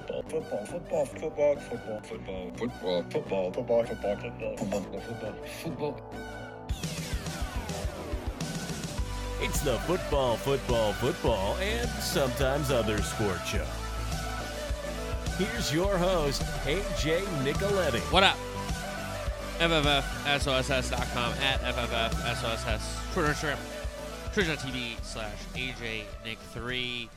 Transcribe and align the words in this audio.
football, 0.00 0.22
football, 0.22 0.66
football, 0.66 1.06
football, 1.06 1.56
football, 1.56 2.00
football, 2.02 2.50
football, 2.52 3.02
football, 3.10 3.52
football, 3.52 3.84
football, 3.84 4.16
football, 4.16 4.56
football, 4.56 5.00
football, 5.00 5.34
football. 5.62 6.00
It's 9.40 9.60
the 9.60 9.78
football, 9.80 10.36
football, 10.36 10.92
football, 10.94 11.56
and 11.56 11.88
sometimes 12.02 12.70
other 12.70 13.00
sport 13.02 13.40
show. 13.46 13.64
Here's 15.38 15.72
your 15.72 15.96
host, 15.98 16.42
AJ 16.64 17.20
Nicoletti. 17.44 18.00
What 18.12 18.22
up? 18.22 18.36
FFFSOSS.com 19.58 21.32
at 21.42 21.60
FFFSOSS. 21.62 23.12
Twitter, 23.14 23.32
Instagram, 23.32 23.58
Twitch.tv 24.32 25.02
slash 25.02 25.32
AJ 25.54 26.02
Nick 26.24 26.38
3. 26.52 27.08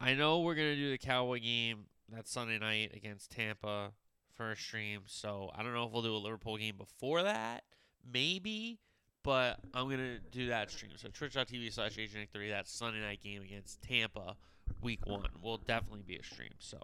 I 0.00 0.14
know 0.14 0.40
we're 0.40 0.54
going 0.54 0.74
to 0.74 0.76
do 0.76 0.90
the 0.90 0.98
Cowboy 0.98 1.40
game 1.40 1.84
that 2.14 2.28
Sunday 2.28 2.58
night 2.58 2.92
against 2.94 3.30
Tampa 3.30 3.92
a 4.40 4.56
stream, 4.56 5.02
so 5.06 5.50
I 5.54 5.62
don't 5.62 5.72
know 5.72 5.86
if 5.86 5.92
we'll 5.92 6.02
do 6.02 6.14
a 6.14 6.18
Liverpool 6.18 6.56
game 6.56 6.76
before 6.76 7.22
that. 7.22 7.64
Maybe, 8.12 8.80
but 9.22 9.58
I'm 9.72 9.84
going 9.84 9.98
to 9.98 10.18
do 10.18 10.48
that 10.48 10.70
stream. 10.70 10.92
So 10.96 11.08
Twitch.tv 11.08 11.72
slash 11.72 11.96
AJ 11.96 12.14
Nick 12.14 12.30
3, 12.32 12.50
that 12.50 12.68
Sunday 12.68 13.00
night 13.00 13.22
game 13.22 13.42
against 13.42 13.80
Tampa 13.82 14.36
week 14.82 15.06
one 15.06 15.28
will 15.42 15.58
definitely 15.58 16.02
be 16.06 16.16
a 16.16 16.22
stream. 16.22 16.52
So, 16.58 16.78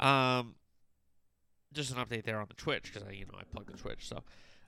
um, 0.00 0.56
just 1.72 1.94
an 1.94 1.98
update 1.98 2.24
there 2.24 2.40
on 2.40 2.46
the 2.48 2.54
Twitch 2.54 2.84
because 2.84 3.06
I, 3.06 3.12
you 3.12 3.26
know, 3.26 3.38
I 3.38 3.44
plugged 3.44 3.72
the 3.72 3.78
Twitch. 3.78 4.08
So, 4.08 4.22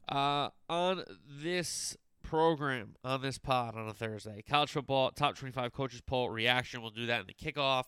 uh, 0.08 0.50
on 0.68 1.04
this 1.26 1.96
program, 2.22 2.96
on 3.02 3.22
this 3.22 3.38
pod 3.38 3.76
on 3.76 3.88
a 3.88 3.94
Thursday, 3.94 4.42
college 4.48 4.70
football 4.70 5.10
top 5.10 5.36
25 5.36 5.72
coaches 5.72 6.00
poll 6.00 6.30
reaction. 6.30 6.82
We'll 6.82 6.90
do 6.90 7.06
that 7.06 7.22
in 7.22 7.26
the 7.26 7.34
kickoff. 7.34 7.84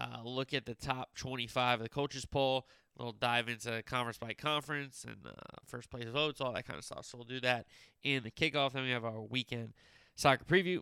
Uh, 0.00 0.18
look 0.24 0.54
at 0.54 0.66
the 0.66 0.74
top 0.74 1.14
25 1.16 1.80
of 1.80 1.82
the 1.82 1.88
coaches 1.88 2.24
poll. 2.24 2.66
We'll 2.98 3.12
dive 3.12 3.48
into 3.48 3.82
conference 3.84 4.18
by 4.18 4.34
conference 4.34 5.04
and 5.04 5.16
uh, 5.26 5.30
first 5.66 5.90
place 5.90 6.08
votes, 6.08 6.40
all 6.40 6.52
that 6.52 6.66
kind 6.66 6.78
of 6.78 6.84
stuff. 6.84 7.04
So 7.06 7.18
we'll 7.18 7.26
do 7.26 7.40
that 7.40 7.66
in 8.02 8.22
the 8.24 8.30
kickoff. 8.30 8.72
Then 8.72 8.84
we 8.84 8.90
have 8.90 9.04
our 9.04 9.20
weekend 9.20 9.74
soccer 10.16 10.44
preview, 10.44 10.80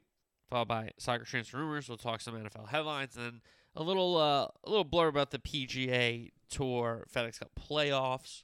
followed 0.48 0.68
by 0.68 0.90
soccer 0.98 1.24
transfer 1.24 1.58
rumors. 1.58 1.88
We'll 1.88 1.98
talk 1.98 2.20
some 2.20 2.34
NFL 2.34 2.68
headlines 2.68 3.16
and 3.16 3.24
then 3.24 3.40
a 3.76 3.82
little 3.82 4.16
uh, 4.16 4.48
a 4.64 4.68
little 4.70 4.84
blur 4.84 5.08
about 5.08 5.30
the 5.30 5.38
PGA 5.38 6.30
Tour 6.48 7.06
FedEx 7.14 7.40
Cup 7.40 7.50
playoffs, 7.54 8.42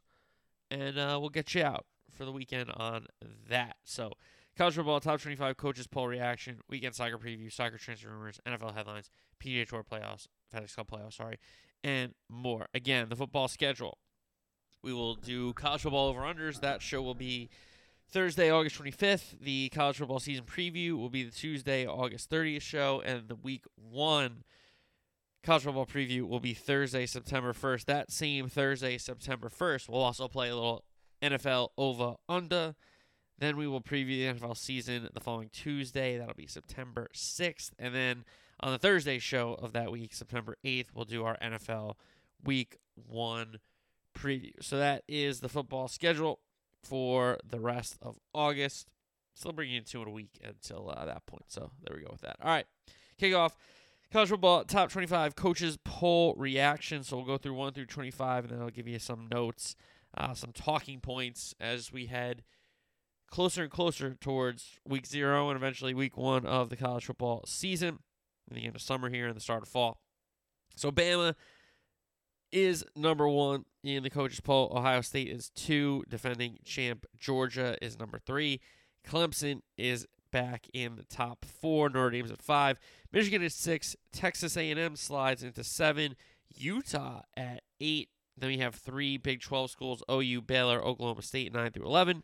and 0.70 0.98
uh, 0.98 1.17
we'll 1.19 1.31
get 1.31 1.55
you 1.55 1.62
out 1.62 1.87
for 2.11 2.25
the 2.25 2.33
weekend 2.33 2.70
on 2.77 3.06
that. 3.48 3.77
So, 3.84 4.12
college 4.56 4.75
football 4.75 5.00
top 5.00 5.20
25 5.20 5.56
coaches 5.56 5.87
poll 5.87 6.06
reaction, 6.06 6.61
weekend 6.69 6.95
soccer 6.95 7.19
preview, 7.19 7.50
soccer 7.50 7.78
transfer 7.78 8.11
rumors, 8.11 8.41
NFL 8.47 8.75
headlines, 8.75 9.11
PGA 9.43 9.67
Tour 9.67 9.83
playoffs, 9.83 10.27
FedEx 10.53 10.77
Cup 10.77 10.91
playoffs, 10.91 11.14
sorry, 11.14 11.39
and 11.83 12.14
more. 12.28 12.67
Again, 12.75 13.08
the 13.08 13.17
football 13.17 13.48
schedule. 13.48 13.98
We 14.83 14.92
will 14.92 15.14
do 15.14 15.53
college 15.53 15.83
football 15.83 16.09
over 16.09 16.20
unders. 16.20 16.61
That 16.61 16.83
show 16.83 17.03
will 17.03 17.14
be 17.14 17.50
Thursday, 18.11 18.50
August 18.50 18.81
25th. 18.81 19.41
The 19.41 19.69
college 19.69 19.98
football 19.98 20.20
season 20.20 20.44
preview 20.44 20.97
will 20.97 21.09
be 21.09 21.22
the 21.22 21.31
Tuesday, 21.31 21.86
August 21.86 22.31
30th 22.31 22.62
show, 22.62 23.03
and 23.05 23.28
the 23.28 23.36
week 23.36 23.64
one 23.77 24.44
college 25.42 25.64
football 25.64 25.86
preview 25.86 26.22
will 26.22 26.41
be 26.41 26.55
Thursday, 26.55 27.06
September 27.06 27.53
1st. 27.53 27.84
That 27.87 28.12
same 28.12 28.48
Thursday, 28.48 28.98
September 28.98 29.48
1st, 29.48 29.89
we'll 29.89 30.03
also 30.03 30.28
play 30.28 30.50
a 30.50 30.55
little 30.55 30.84
NFL 31.20 31.69
over 31.77 32.14
under. 32.28 32.75
Then 33.39 33.56
we 33.56 33.66
will 33.66 33.81
preview 33.81 34.34
the 34.34 34.41
NFL 34.41 34.56
season 34.56 35.09
the 35.12 35.20
following 35.20 35.50
Tuesday. 35.53 36.16
That'll 36.16 36.34
be 36.34 36.47
September 36.47 37.09
6th. 37.12 37.70
And 37.78 37.94
then 37.94 38.25
on 38.62 38.72
the 38.72 38.78
Thursday 38.78 39.18
show 39.18 39.55
of 39.55 39.72
that 39.72 39.91
week, 39.91 40.14
September 40.14 40.56
8th, 40.64 40.87
we'll 40.94 41.04
do 41.04 41.25
our 41.25 41.37
NFL 41.38 41.94
week 42.44 42.76
one 42.94 43.59
preview. 44.16 44.53
So 44.60 44.78
that 44.78 45.03
is 45.09 45.41
the 45.41 45.48
football 45.48 45.88
schedule 45.88 46.41
for 46.82 47.38
the 47.48 47.60
rest 47.60 47.97
of 48.00 48.19
August. 48.34 48.88
Still 49.34 49.53
bringing 49.53 49.76
you 49.76 49.81
two 49.81 50.03
in 50.03 50.09
a 50.09 50.12
week 50.12 50.38
until 50.44 50.92
uh, 50.94 51.04
that 51.04 51.26
point. 51.26 51.44
So 51.48 51.70
there 51.82 51.97
we 51.97 52.04
go 52.04 52.10
with 52.12 52.20
that. 52.20 52.37
All 52.42 52.50
right. 52.50 52.66
Kick 53.19 53.34
off 53.34 53.56
college 54.12 54.28
football 54.28 54.64
top 54.64 54.91
25 54.91 55.34
coaches 55.34 55.78
poll 55.84 56.34
reaction. 56.37 57.03
So 57.03 57.16
we'll 57.16 57.26
go 57.26 57.38
through 57.38 57.54
1 57.54 57.72
through 57.72 57.87
25, 57.87 58.44
and 58.44 58.53
then 58.53 58.60
I'll 58.60 58.70
give 58.70 58.88
you 58.88 58.98
some 58.98 59.28
notes, 59.31 59.75
uh, 60.16 60.34
some 60.34 60.53
talking 60.53 61.00
points 61.00 61.54
as 61.60 61.92
we 61.92 62.06
head 62.06 62.42
closer 63.31 63.62
and 63.62 63.72
closer 63.72 64.14
towards 64.14 64.78
week 64.87 65.06
zero 65.06 65.48
and 65.48 65.56
eventually 65.56 65.94
week 65.94 66.19
one 66.19 66.44
of 66.44 66.69
the 66.69 66.76
college 66.76 67.06
football 67.06 67.42
season, 67.47 67.98
and 68.52 68.62
the 68.62 68.66
end 68.66 68.76
of 68.76 68.82
summer 68.82 69.08
here 69.08 69.26
and 69.26 69.36
the 69.36 69.40
start 69.40 69.62
of 69.62 69.68
fall. 69.68 70.00
So 70.76 70.90
Bama 70.90 71.34
is 72.50 72.84
number 72.94 73.28
one 73.28 73.64
in 73.82 74.02
the 74.02 74.10
coaches 74.10 74.40
poll. 74.40 74.72
Ohio 74.74 75.00
State 75.00 75.28
is 75.28 75.50
two. 75.50 76.04
Defending 76.08 76.58
champ 76.64 77.06
Georgia 77.18 77.76
is 77.82 77.98
number 77.98 78.18
three. 78.18 78.60
Clemson 79.06 79.60
is 79.76 80.06
back 80.30 80.66
in 80.72 80.96
the 80.96 81.04
top 81.04 81.44
four. 81.44 81.88
Notre 81.88 82.10
Dame's 82.10 82.30
at 82.30 82.42
five. 82.42 82.78
Michigan 83.10 83.42
is 83.42 83.54
six. 83.54 83.96
Texas 84.12 84.56
A&M 84.56 84.96
slides 84.96 85.42
into 85.42 85.64
seven. 85.64 86.14
Utah 86.54 87.22
at 87.36 87.62
eight. 87.80 88.10
Then 88.36 88.50
we 88.50 88.58
have 88.58 88.74
three 88.74 89.16
Big 89.16 89.40
12 89.40 89.70
schools: 89.70 90.02
OU, 90.10 90.42
Baylor, 90.42 90.82
Oklahoma 90.82 91.22
State, 91.22 91.52
nine 91.52 91.70
through 91.70 91.86
11. 91.86 92.22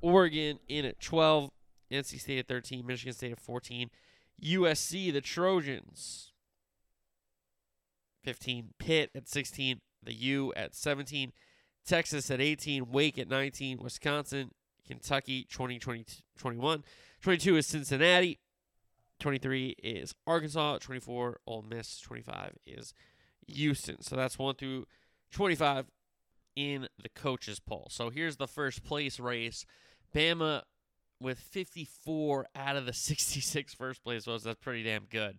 Oregon 0.00 0.58
in 0.68 0.84
at 0.84 1.00
12. 1.00 1.50
NC 1.90 2.20
State 2.20 2.38
at 2.38 2.48
13. 2.48 2.86
Michigan 2.86 3.12
State 3.12 3.32
at 3.32 3.40
14. 3.40 3.90
USC, 4.42 5.12
the 5.12 5.20
Trojans, 5.20 6.30
15. 8.24 8.70
Pitt 8.78 9.10
at 9.14 9.28
16. 9.28 9.80
The 10.02 10.14
U 10.14 10.52
at 10.56 10.74
17. 10.74 11.32
Texas 11.86 12.30
at 12.30 12.40
18. 12.40 12.90
Wake 12.90 13.18
at 13.18 13.28
19. 13.28 13.78
Wisconsin, 13.82 14.50
Kentucky, 14.86 15.46
20, 15.50 15.78
20 15.78 16.04
21. 16.38 16.84
22 17.22 17.56
is 17.56 17.66
Cincinnati. 17.66 18.40
23 19.18 19.76
is 19.82 20.14
Arkansas. 20.26 20.78
24, 20.78 21.40
Ole 21.46 21.62
Miss. 21.62 22.00
25 22.00 22.56
is 22.66 22.94
Houston. 23.46 24.00
So 24.02 24.16
that's 24.16 24.38
1 24.38 24.54
through 24.56 24.86
25 25.32 25.86
in 26.56 26.88
the 27.02 27.08
coaches 27.10 27.60
poll. 27.60 27.88
So 27.90 28.10
here's 28.10 28.36
the 28.36 28.48
first 28.48 28.82
place 28.82 29.20
race. 29.20 29.66
Bama 30.14 30.62
with 31.20 31.38
54 31.38 32.46
out 32.54 32.76
of 32.76 32.86
the 32.86 32.92
66 32.92 33.74
first 33.74 34.02
place 34.02 34.24
votes. 34.24 34.44
That's 34.44 34.60
pretty 34.60 34.82
damn 34.82 35.04
good. 35.04 35.38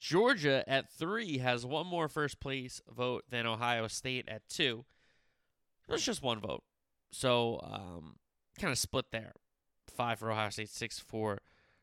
Georgia 0.00 0.62
at 0.68 0.90
3 0.92 1.38
has 1.38 1.66
one 1.66 1.86
more 1.86 2.08
first 2.08 2.38
place 2.38 2.80
vote 2.88 3.24
than 3.30 3.46
Ohio 3.46 3.88
State 3.88 4.28
at 4.28 4.48
2. 4.48 4.84
That's 5.88 6.04
just 6.04 6.22
one 6.22 6.40
vote. 6.40 6.62
So 7.10 7.60
um, 7.62 8.16
kind 8.58 8.70
of 8.70 8.78
split 8.78 9.06
there. 9.10 9.32
5 9.96 10.18
for 10.20 10.30
Ohio 10.30 10.50
State, 10.50 10.68
6 10.68 11.00
for 11.00 11.40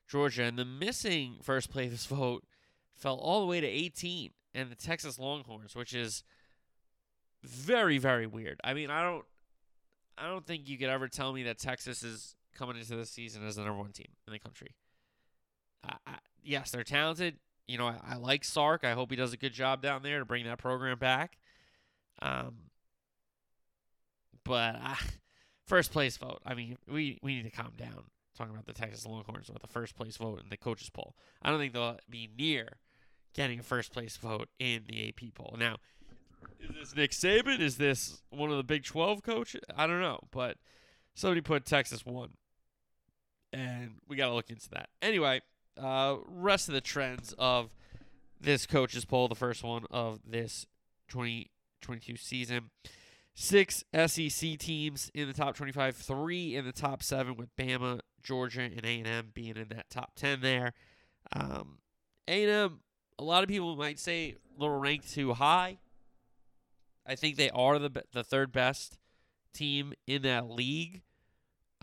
Georgia. 0.07 0.43
And 0.43 0.57
the 0.57 0.65
missing 0.65 1.37
first 1.41 1.69
place 1.69 2.05
vote 2.05 2.45
fell 2.93 3.17
all 3.17 3.41
the 3.41 3.47
way 3.47 3.59
to 3.59 3.67
18 3.67 4.31
and 4.53 4.71
the 4.71 4.75
Texas 4.75 5.19
Longhorns, 5.19 5.75
which 5.75 5.93
is 5.93 6.23
very 7.43 7.97
very 7.97 8.25
weird. 8.25 8.59
I 8.63 8.73
mean, 8.73 8.89
I 8.89 9.03
don't 9.03 9.25
I 10.17 10.27
don't 10.27 10.45
think 10.45 10.69
you 10.69 10.77
could 10.77 10.89
ever 10.89 11.07
tell 11.07 11.33
me 11.33 11.43
that 11.43 11.59
Texas 11.59 12.01
is 12.03 12.35
coming 12.55 12.77
into 12.77 12.95
the 12.95 13.05
season 13.05 13.45
as 13.45 13.55
the 13.55 13.63
number 13.63 13.79
one 13.79 13.91
team 13.91 14.07
in 14.25 14.33
the 14.33 14.39
country. 14.39 14.75
I, 15.83 16.17
yes, 16.43 16.71
they're 16.71 16.83
talented. 16.83 17.37
You 17.67 17.77
know, 17.77 17.87
I, 17.87 17.99
I, 18.07 18.15
like 18.15 18.43
Sark. 18.43 18.83
I 18.83 18.93
hope 18.93 19.11
he 19.11 19.15
does 19.15 19.33
a 19.33 19.37
good 19.37 19.53
job 19.53 19.81
down 19.81 20.03
there 20.03 20.19
to 20.19 20.25
bring 20.25 20.45
that 20.45 20.57
program 20.57 20.97
back. 20.97 21.37
Um, 22.21 22.55
but 24.43 24.75
uh, 24.81 24.95
first 25.67 25.91
place 25.91 26.17
vote. 26.17 26.41
I 26.45 26.53
mean, 26.53 26.77
we 26.87 27.19
we 27.21 27.35
need 27.35 27.43
to 27.43 27.51
calm 27.51 27.73
down 27.77 28.05
talking 28.37 28.53
about 28.53 28.65
the 28.65 28.73
Texas 28.73 29.05
Longhorns 29.05 29.49
with 29.49 29.61
the 29.61 29.67
first 29.67 29.95
place 29.95 30.17
vote 30.17 30.41
in 30.41 30.49
the 30.49 30.57
coaches 30.57 30.89
poll. 30.89 31.15
I 31.41 31.49
don't 31.49 31.59
think 31.59 31.73
they'll 31.73 31.97
be 32.09 32.29
near 32.37 32.79
getting 33.33 33.59
a 33.59 33.63
first 33.63 33.93
place 33.93 34.17
vote 34.17 34.49
in 34.59 34.83
the 34.87 35.07
AP 35.07 35.33
poll. 35.33 35.55
Now, 35.57 35.77
is 36.59 36.75
this 36.75 36.95
Nick 36.95 37.11
Saban? 37.11 37.59
Is 37.59 37.77
this 37.77 38.21
one 38.29 38.51
of 38.51 38.57
the 38.57 38.63
Big 38.63 38.83
12 38.83 39.23
coaches? 39.23 39.61
I 39.75 39.87
don't 39.87 40.01
know, 40.01 40.19
but 40.31 40.57
somebody 41.13 41.41
put 41.41 41.65
Texas 41.65 42.05
one. 42.05 42.31
And 43.55 43.95
we 44.07 44.17
got 44.17 44.27
to 44.27 44.33
look 44.33 44.49
into 44.49 44.69
that. 44.71 44.89
Anyway, 45.01 45.41
uh, 45.81 46.17
rest 46.27 46.67
of 46.67 46.73
the 46.73 46.81
trends 46.81 47.33
of 47.39 47.73
this 48.39 48.65
coaches 48.65 49.05
poll, 49.05 49.29
the 49.29 49.35
first 49.35 49.63
one 49.63 49.85
of 49.89 50.19
this 50.27 50.65
2022 51.07 52.17
season. 52.17 52.69
Six 53.33 53.83
SEC 53.93 54.57
teams 54.57 55.09
in 55.13 55.27
the 55.27 55.33
top 55.33 55.55
25, 55.55 55.95
three 55.95 56.55
in 56.55 56.65
the 56.65 56.73
top 56.73 57.01
seven, 57.01 57.35
with 57.37 57.55
Bama, 57.55 58.01
Georgia, 58.23 58.61
and 58.61 58.85
A&M 58.85 59.31
being 59.33 59.55
in 59.55 59.69
that 59.69 59.89
top 59.89 60.15
10 60.15 60.41
there. 60.41 60.73
Um, 61.33 61.77
A&M, 62.27 62.79
a 63.17 63.23
lot 63.23 63.43
of 63.43 63.49
people 63.49 63.75
might 63.77 63.99
say 63.99 64.35
a 64.57 64.61
little 64.61 64.77
ranked 64.77 65.13
too 65.13 65.33
high. 65.33 65.77
I 67.05 67.15
think 67.15 67.37
they 67.37 67.49
are 67.51 67.77
the 67.77 68.03
the 68.11 68.23
third 68.23 68.51
best 68.51 68.97
team 69.53 69.93
in 70.07 70.23
that 70.23 70.49
league. 70.49 71.03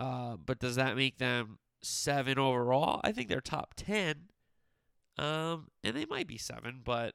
Uh, 0.02 0.37
but 0.37 0.58
does 0.58 0.75
that 0.75 0.96
make 0.96 1.19
them 1.19 1.58
seven 1.81 2.37
overall? 2.37 3.00
I 3.04 3.12
think 3.12 3.28
they're 3.28 3.40
top 3.40 3.75
ten. 3.76 4.25
Um, 5.16 5.69
and 5.84 5.94
they 5.94 6.06
might 6.06 6.26
be 6.26 6.38
seven, 6.38 6.81
but 6.82 7.14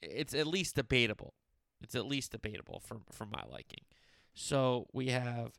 it's 0.00 0.34
at 0.34 0.46
least 0.46 0.76
debatable. 0.76 1.34
it's 1.80 1.96
at 1.96 2.06
least 2.06 2.30
debatable 2.30 2.80
for 2.80 2.98
for 3.10 3.26
my 3.26 3.42
liking. 3.50 3.84
So 4.34 4.86
we 4.92 5.08
have 5.08 5.58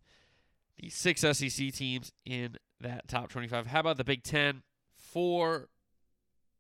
the 0.78 0.90
six 0.90 1.20
SEC 1.20 1.74
teams 1.74 2.14
in 2.26 2.56
that 2.80 3.10
top 3.10 3.30
25. 3.30 3.68
How 3.68 3.82
about 3.82 3.98
the 3.98 4.06
Big 4.06 4.24
Ten? 4.24 4.64
Four 4.96 5.68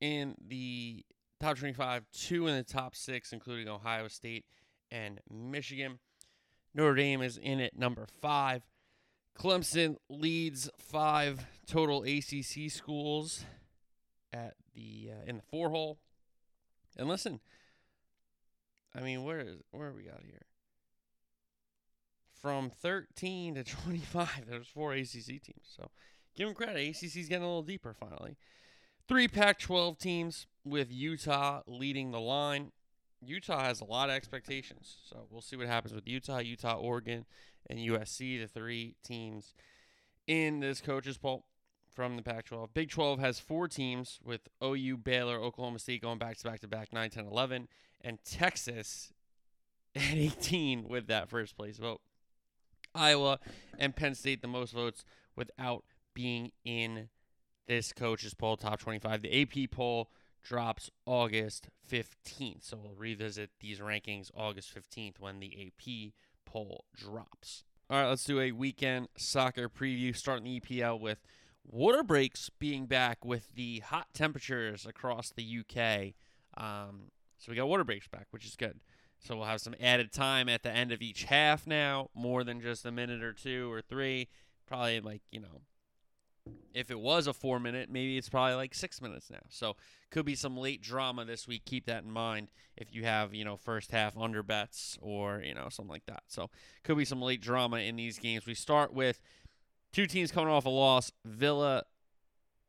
in 0.01 0.35
the 0.45 1.06
top 1.39 1.57
25, 1.57 2.03
two 2.12 2.47
in 2.47 2.57
the 2.57 2.63
top 2.63 2.94
six, 2.94 3.31
including 3.31 3.69
Ohio 3.69 4.09
State 4.09 4.44
and 4.92 5.21
Michigan. 5.31 6.00
Notre 6.74 6.95
Dame 6.95 7.21
is 7.21 7.38
in 7.38 7.62
at 7.62 7.77
number 7.77 8.06
five. 8.21 8.63
Clemson 9.38 9.96
leads 10.10 10.70
five 10.78 11.46
total 11.66 12.04
ACC 12.04 12.70
schools 12.70 13.46
at 14.34 14.56
the 14.74 15.12
uh, 15.12 15.30
in 15.30 15.38
the 15.38 15.44
four 15.44 15.70
hole. 15.70 16.00
And 16.98 17.08
listen, 17.08 17.40
I 18.96 19.02
mean, 19.02 19.24
where 19.24 19.40
is 19.40 19.58
where 19.72 19.88
are 19.90 19.94
we 19.94 20.04
got 20.04 20.22
here? 20.24 20.42
From 22.42 22.70
13 22.70 23.56
to 23.56 23.64
25, 23.84 24.46
there's 24.50 24.68
four 24.68 24.94
ACC 24.94 25.26
teams. 25.26 25.66
So 25.76 25.92
give 26.36 26.48
them 26.48 26.56
credit. 26.56 26.88
ACC's 26.88 27.28
getting 27.28 27.44
a 27.44 27.48
little 27.48 27.64
deeper 27.64 27.94
finally. 27.94 28.38
Three 29.08 29.28
Pac 29.28 29.60
12 29.60 29.98
teams 29.98 30.48
with 30.64 30.92
Utah 30.92 31.62
leading 31.66 32.12
the 32.12 32.20
line. 32.20 32.72
Utah 33.21 33.63
has 33.63 33.81
a 33.81 33.86
lot 33.86 34.10
of 34.10 34.16
expectations. 34.16 34.98
So 35.10 35.27
we'll 35.30 35.42
see 35.42 35.56
what 35.56 35.68
happens 35.68 35.94
with 35.94 36.07
Utah, 36.07 36.39
Utah, 36.39 36.75
Oregon, 36.75 37.25
and 37.69 37.80
USC, 37.80 38.39
the 38.39 38.48
three 38.48 38.95
teams 39.04 39.54
in 40.27 40.60
this 40.60 40.81
coaches 40.81 41.18
poll 41.18 41.45
from 41.94 42.16
the 42.16 42.21
Pac 42.21 42.45
12. 42.45 42.74
Big 42.74 42.89
12 42.89 43.19
has 43.19 43.39
four 43.39 43.68
teams 43.68 44.19
with 44.24 44.48
OU, 44.63 44.98
Baylor, 44.98 45.38
Oklahoma 45.38 45.80
State 45.80 46.01
going 46.01 46.18
back 46.18 46.38
to 46.38 46.44
back 46.45 46.62
to 46.62 46.68
back 46.68 46.94
9, 46.94 47.10
10, 47.10 47.25
11, 47.25 47.68
and 48.01 48.19
Texas 48.24 49.12
at 49.95 50.13
18 50.13 50.88
with 50.88 51.07
that 51.07 51.30
first 51.30 51.57
place 51.57 51.77
vote. 51.77 52.01
Iowa 52.95 53.39
and 53.77 53.95
Penn 53.95 54.16
State 54.16 54.42
the 54.42 54.48
most 54.48 54.74
votes 54.74 55.04
without 55.36 55.83
being 56.13 56.51
in 56.63 57.10
this 57.68 57.94
coaches 57.94 58.33
poll 58.33 58.57
top 58.57 58.80
25. 58.80 59.21
The 59.21 59.42
AP 59.42 59.71
poll 59.71 60.10
drops 60.44 60.89
August 61.06 61.69
15th. 61.91 62.63
So 62.63 62.77
we'll 62.77 62.95
revisit 62.95 63.51
these 63.59 63.80
rankings 63.80 64.31
August 64.36 64.74
15th 64.74 65.19
when 65.19 65.39
the 65.39 65.68
AP 65.68 66.13
poll 66.45 66.86
drops. 66.95 67.63
All 67.89 68.01
right, 68.01 68.09
let's 68.09 68.24
do 68.24 68.39
a 68.39 68.51
weekend 68.51 69.07
soccer 69.18 69.68
preview 69.68 70.15
starting 70.15 70.45
the 70.45 70.59
EPL 70.59 71.00
with 71.00 71.19
water 71.65 72.03
breaks 72.03 72.50
being 72.59 72.86
back 72.86 73.25
with 73.25 73.56
the 73.56 73.80
hot 73.80 74.07
temperatures 74.13 74.86
across 74.86 75.31
the 75.31 75.59
UK. 75.62 76.13
Um, 76.56 77.12
so 77.38 77.51
we 77.51 77.56
got 77.56 77.68
water 77.68 77.83
breaks 77.83 78.07
back, 78.07 78.27
which 78.31 78.45
is 78.45 78.56
good. 78.56 78.80
So 79.19 79.35
we'll 79.35 79.45
have 79.45 79.62
some 79.62 79.75
added 79.81 80.12
time 80.12 80.47
at 80.47 80.63
the 80.63 80.71
end 80.71 80.92
of 80.92 81.01
each 81.01 81.25
half 81.25 81.68
now, 81.68 82.09
more 82.13 82.44
than 82.44 82.62
just 82.62 82.85
a 82.85 82.92
minute 82.92 83.24
or 83.24 83.33
two 83.33 83.71
or 83.71 83.81
three. 83.81 84.30
Probably 84.65 85.01
like, 85.01 85.21
you 85.31 85.42
know, 85.42 85.62
if 86.74 86.92
it 86.92 87.00
was 87.00 87.28
a 87.28 87.34
four 87.34 87.60
minute, 87.60 87.90
maybe 87.90 88.18
it's 88.18 88.30
probably 88.30 88.56
like 88.56 88.74
six 88.74 89.01
minutes 89.01 89.30
now. 89.30 89.40
So 89.50 89.75
could 90.12 90.25
be 90.25 90.36
some 90.36 90.57
late 90.57 90.81
drama 90.81 91.25
this 91.25 91.48
week. 91.48 91.66
Keep 91.66 91.86
that 91.86 92.04
in 92.04 92.12
mind 92.12 92.50
if 92.78 92.94
you 92.94 93.04
have, 93.04 93.34
you 93.34 93.46
know, 93.46 93.57
first 93.57 93.92
half 93.92 94.18
under 94.18 94.44
bets 94.44 94.98
or, 95.01 95.42
you 95.46 95.54
know, 95.54 95.68
something 95.69 95.92
like 95.92 96.06
that. 96.07 96.24
So 96.28 96.50
could 96.84 96.98
be 96.98 97.06
some 97.06 97.22
late 97.22 97.42
drama 97.42 97.78
in 97.78 97.96
these 97.96 98.19
games. 98.19 98.46
We 98.46 98.54
start 98.54 98.94
with 98.94 99.19
Two 99.92 100.06
teams 100.06 100.31
coming 100.31 100.50
off 100.54 100.66
a 100.66 100.69
loss, 100.69 101.12
Villa 101.25 101.84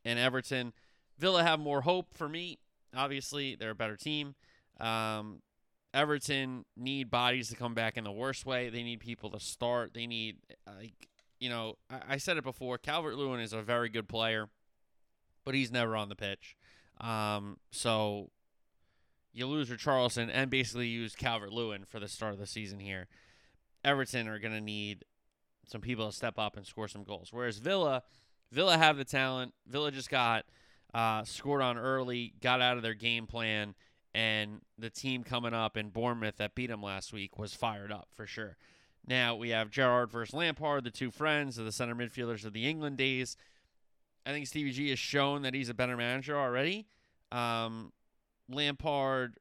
and 0.05 0.19
Everton. 0.19 0.73
Villa 1.19 1.43
have 1.43 1.61
more 1.61 1.83
hope 1.83 2.15
for 2.15 2.29
me. 2.29 2.59
Obviously, 2.97 3.55
they're 3.55 3.71
a 3.71 3.75
better 3.75 3.97
team. 3.97 4.35
Um, 4.81 5.43
Everton 5.93 6.65
need 6.77 7.11
bodies 7.11 7.51
to 7.51 7.57
come 7.57 7.75
back 7.75 7.99
in 7.99 8.05
the 8.05 8.13
worst 8.13 8.47
way. 8.47 8.71
They 8.71 8.83
need 8.83 9.01
people 9.01 9.31
to 9.31 9.41
start. 9.41 9.93
They 9.93 10.07
need, 10.07 10.37
like, 10.67 11.09
you 11.41 11.49
know, 11.49 11.75
I, 11.91 12.01
I 12.11 12.17
said 12.19 12.37
it 12.37 12.45
before. 12.45 12.79
Calvert 12.79 13.17
Lewin 13.17 13.41
is 13.41 13.53
a 13.53 13.63
very 13.63 13.89
good 13.89 14.09
player, 14.09 14.49
but 15.45 15.55
he's 15.55 15.73
never 15.73 15.97
on 15.97 16.09
the 16.09 16.15
pitch. 16.15 16.57
Um, 17.01 17.57
so 17.73 18.31
you 19.33 19.47
lose 19.47 19.71
Richarlison 19.71 20.31
and 20.33 20.51
basically 20.51 20.87
use 20.87 21.17
Calvert 21.17 21.53
Lewin 21.53 21.85
for 21.85 21.99
the 21.99 22.09
start 22.09 22.35
of 22.35 22.39
the 22.39 22.47
season 22.47 22.79
here. 22.79 23.09
Everton 23.85 24.29
are 24.29 24.39
going 24.39 24.55
to 24.55 24.61
need 24.61 25.05
some 25.67 25.81
people 25.81 26.07
to 26.07 26.15
step 26.15 26.39
up 26.39 26.57
and 26.57 26.67
score 26.67 26.89
some 26.89 27.05
goals. 27.05 27.29
Whereas 27.33 27.59
Villa, 27.59 28.03
Villa 28.53 28.77
have 28.77 28.97
the 28.97 29.05
talent. 29.05 29.55
Villa 29.67 29.91
just 29.91 30.11
got 30.11 30.45
uh, 30.93 31.25
scored 31.25 31.63
on 31.63 31.79
early, 31.79 32.35
got 32.43 32.61
out 32.61 32.77
of 32.77 32.83
their 32.83 32.95
game 32.95 33.27
plan, 33.27 33.75
and 34.13 34.61
the 34.77 34.91
team 34.91 35.23
coming 35.23 35.55
up 35.55 35.77
in 35.77 35.89
Bournemouth 35.89 36.37
that 36.37 36.55
beat 36.55 36.67
them 36.67 36.83
last 36.83 37.13
week 37.13 37.39
was 37.39 37.55
fired 37.55 37.93
up 37.93 38.09
for 38.15 38.27
sure. 38.27 38.57
Now 39.07 39.35
we 39.35 39.51
have 39.51 39.71
Gerrard 39.71 40.11
versus 40.11 40.35
Lampard, 40.35 40.85
the 40.85 40.91
two 40.91 41.11
friends 41.11 41.59
of 41.59 41.65
the 41.65 41.73
center 41.73 41.95
midfielders 41.95 42.45
of 42.45 42.53
the 42.53 42.69
England 42.69 42.97
days. 42.97 43.37
I 44.27 44.31
think 44.31 44.47
Stevie 44.47 44.73
G 44.73 44.91
has 44.91 44.99
shown 44.99 45.43
that 45.43 45.55
he's 45.55 45.69
a 45.69 45.75
better 45.75 45.97
manager 45.97 46.37
already. 46.37 46.87
Um, 47.33 47.93
Lampard, 48.49 49.39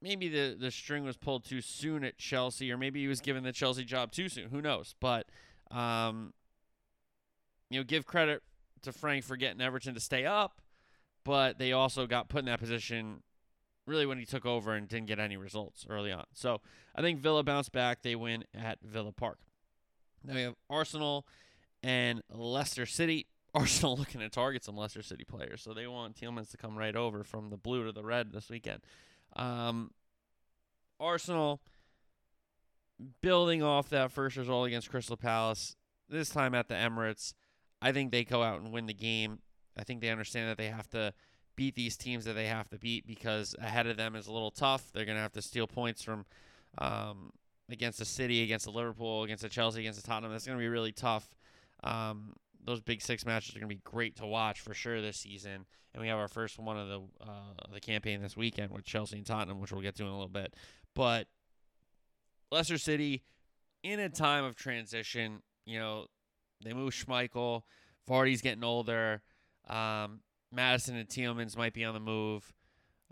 maybe 0.00 0.28
the, 0.28 0.56
the 0.58 0.70
string 0.70 1.04
was 1.04 1.16
pulled 1.16 1.44
too 1.44 1.60
soon 1.60 2.04
at 2.04 2.18
Chelsea, 2.18 2.70
or 2.70 2.76
maybe 2.76 3.00
he 3.00 3.08
was 3.08 3.20
given 3.20 3.42
the 3.42 3.52
Chelsea 3.52 3.84
job 3.84 4.12
too 4.12 4.28
soon. 4.28 4.50
Who 4.50 4.60
knows? 4.60 4.94
But 5.00 5.26
um, 5.70 6.34
you 7.70 7.80
know, 7.80 7.84
give 7.84 8.06
credit 8.06 8.42
to 8.82 8.92
Frank 8.92 9.24
for 9.24 9.36
getting 9.36 9.60
Everton 9.60 9.94
to 9.94 10.00
stay 10.00 10.26
up, 10.26 10.60
but 11.24 11.58
they 11.58 11.72
also 11.72 12.06
got 12.06 12.28
put 12.28 12.40
in 12.40 12.44
that 12.46 12.60
position 12.60 13.22
really 13.86 14.06
when 14.06 14.18
he 14.18 14.24
took 14.24 14.46
over 14.46 14.74
and 14.74 14.88
didn't 14.88 15.06
get 15.06 15.18
any 15.18 15.36
results 15.36 15.86
early 15.88 16.12
on. 16.12 16.24
So 16.34 16.60
I 16.94 17.02
think 17.02 17.20
Villa 17.20 17.42
bounced 17.42 17.72
back. 17.72 18.02
They 18.02 18.14
win 18.14 18.44
at 18.54 18.78
Villa 18.82 19.12
Park. 19.12 19.38
Now 20.24 20.34
we 20.34 20.42
have 20.42 20.54
Arsenal 20.70 21.26
and 21.82 22.22
Leicester 22.30 22.86
City. 22.86 23.26
Arsenal 23.54 23.96
looking 23.96 24.20
to 24.20 24.30
target 24.30 24.64
some 24.64 24.76
Leicester 24.76 25.02
City 25.02 25.24
players, 25.24 25.60
so 25.60 25.74
they 25.74 25.86
want 25.86 26.16
Tielemans 26.16 26.50
to 26.52 26.56
come 26.56 26.78
right 26.78 26.96
over 26.96 27.22
from 27.22 27.50
the 27.50 27.58
blue 27.58 27.84
to 27.84 27.92
the 27.92 28.02
red 28.02 28.32
this 28.32 28.48
weekend. 28.48 28.80
Um, 29.36 29.90
Arsenal 30.98 31.60
building 33.20 33.62
off 33.62 33.90
that 33.90 34.10
first 34.10 34.36
result 34.36 34.66
against 34.66 34.90
Crystal 34.90 35.16
Palace, 35.16 35.76
this 36.08 36.30
time 36.30 36.54
at 36.54 36.68
the 36.68 36.74
Emirates, 36.74 37.34
I 37.80 37.92
think 37.92 38.10
they 38.10 38.24
go 38.24 38.42
out 38.42 38.60
and 38.60 38.72
win 38.72 38.86
the 38.86 38.94
game. 38.94 39.40
I 39.76 39.84
think 39.84 40.00
they 40.00 40.10
understand 40.10 40.48
that 40.48 40.56
they 40.56 40.68
have 40.68 40.88
to 40.90 41.12
beat 41.56 41.74
these 41.74 41.96
teams 41.96 42.24
that 42.24 42.34
they 42.34 42.46
have 42.46 42.68
to 42.70 42.78
beat 42.78 43.06
because 43.06 43.54
ahead 43.60 43.86
of 43.86 43.96
them 43.96 44.16
is 44.16 44.26
a 44.26 44.32
little 44.32 44.50
tough. 44.50 44.90
They're 44.92 45.04
going 45.04 45.16
to 45.16 45.22
have 45.22 45.32
to 45.32 45.42
steal 45.42 45.66
points 45.66 46.02
from 46.02 46.24
um, 46.78 47.30
against 47.70 47.98
the 47.98 48.04
City, 48.04 48.42
against 48.42 48.64
the 48.64 48.70
Liverpool, 48.70 49.24
against 49.24 49.42
the 49.42 49.48
Chelsea, 49.48 49.80
against 49.80 50.00
the 50.00 50.06
Tottenham. 50.06 50.32
That's 50.32 50.46
going 50.46 50.58
to 50.58 50.62
be 50.62 50.68
really 50.68 50.92
tough. 50.92 51.28
Um, 51.84 52.34
those 52.64 52.80
big 52.80 53.02
six 53.02 53.26
matches 53.26 53.56
are 53.56 53.58
going 53.58 53.68
to 53.68 53.74
be 53.74 53.80
great 53.84 54.16
to 54.16 54.26
watch 54.26 54.60
for 54.60 54.74
sure 54.74 55.00
this 55.00 55.18
season. 55.18 55.66
And 55.94 56.00
we 56.00 56.08
have 56.08 56.18
our 56.18 56.28
first 56.28 56.58
one 56.58 56.78
of 56.78 56.88
the 56.88 57.00
uh, 57.20 57.72
the 57.72 57.80
campaign 57.80 58.22
this 58.22 58.36
weekend 58.36 58.70
with 58.70 58.84
Chelsea 58.84 59.16
and 59.16 59.26
Tottenham, 59.26 59.60
which 59.60 59.72
we'll 59.72 59.82
get 59.82 59.94
to 59.96 60.04
in 60.04 60.08
a 60.08 60.12
little 60.12 60.28
bit. 60.28 60.54
But 60.94 61.26
Leicester 62.50 62.78
City, 62.78 63.24
in 63.82 64.00
a 64.00 64.08
time 64.08 64.44
of 64.44 64.56
transition, 64.56 65.42
you 65.66 65.78
know, 65.78 66.06
they 66.64 66.72
move 66.72 66.94
Schmeichel. 66.94 67.62
Vardy's 68.08 68.42
getting 68.42 68.64
older. 68.64 69.22
Um, 69.68 70.20
Maddison 70.52 70.96
and 70.96 71.08
Tielemans 71.08 71.56
might 71.56 71.72
be 71.72 71.84
on 71.84 71.94
the 71.94 72.00
move, 72.00 72.52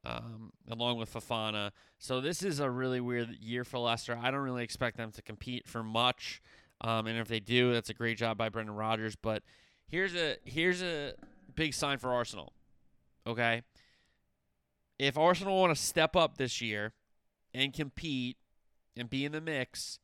um, 0.04 0.52
along 0.68 0.98
with 0.98 1.12
Fofana. 1.12 1.70
So 1.98 2.20
this 2.20 2.42
is 2.42 2.60
a 2.60 2.70
really 2.70 3.00
weird 3.00 3.30
year 3.40 3.64
for 3.64 3.78
Leicester. 3.78 4.18
I 4.20 4.30
don't 4.30 4.40
really 4.40 4.64
expect 4.64 4.96
them 4.96 5.10
to 5.12 5.22
compete 5.22 5.66
for 5.66 5.82
much, 5.82 6.42
um, 6.80 7.06
and 7.06 7.18
if 7.18 7.28
they 7.28 7.40
do, 7.40 7.72
that's 7.72 7.90
a 7.90 7.94
great 7.94 8.18
job 8.18 8.38
by 8.38 8.48
Brendan 8.48 8.74
Rodgers. 8.74 9.16
But 9.16 9.42
here's 9.88 10.14
a 10.14 10.36
here's 10.44 10.82
a 10.82 11.14
big 11.54 11.74
sign 11.74 11.98
for 11.98 12.12
Arsenal. 12.12 12.52
Okay, 13.26 13.62
if 14.98 15.16
Arsenal 15.16 15.58
want 15.58 15.74
to 15.74 15.82
step 15.82 16.14
up 16.16 16.36
this 16.36 16.60
year 16.60 16.92
and 17.54 17.72
compete 17.72 18.36
and 18.96 19.08
be 19.08 19.24
in 19.24 19.32
the 19.32 19.40
mix, 19.40 19.98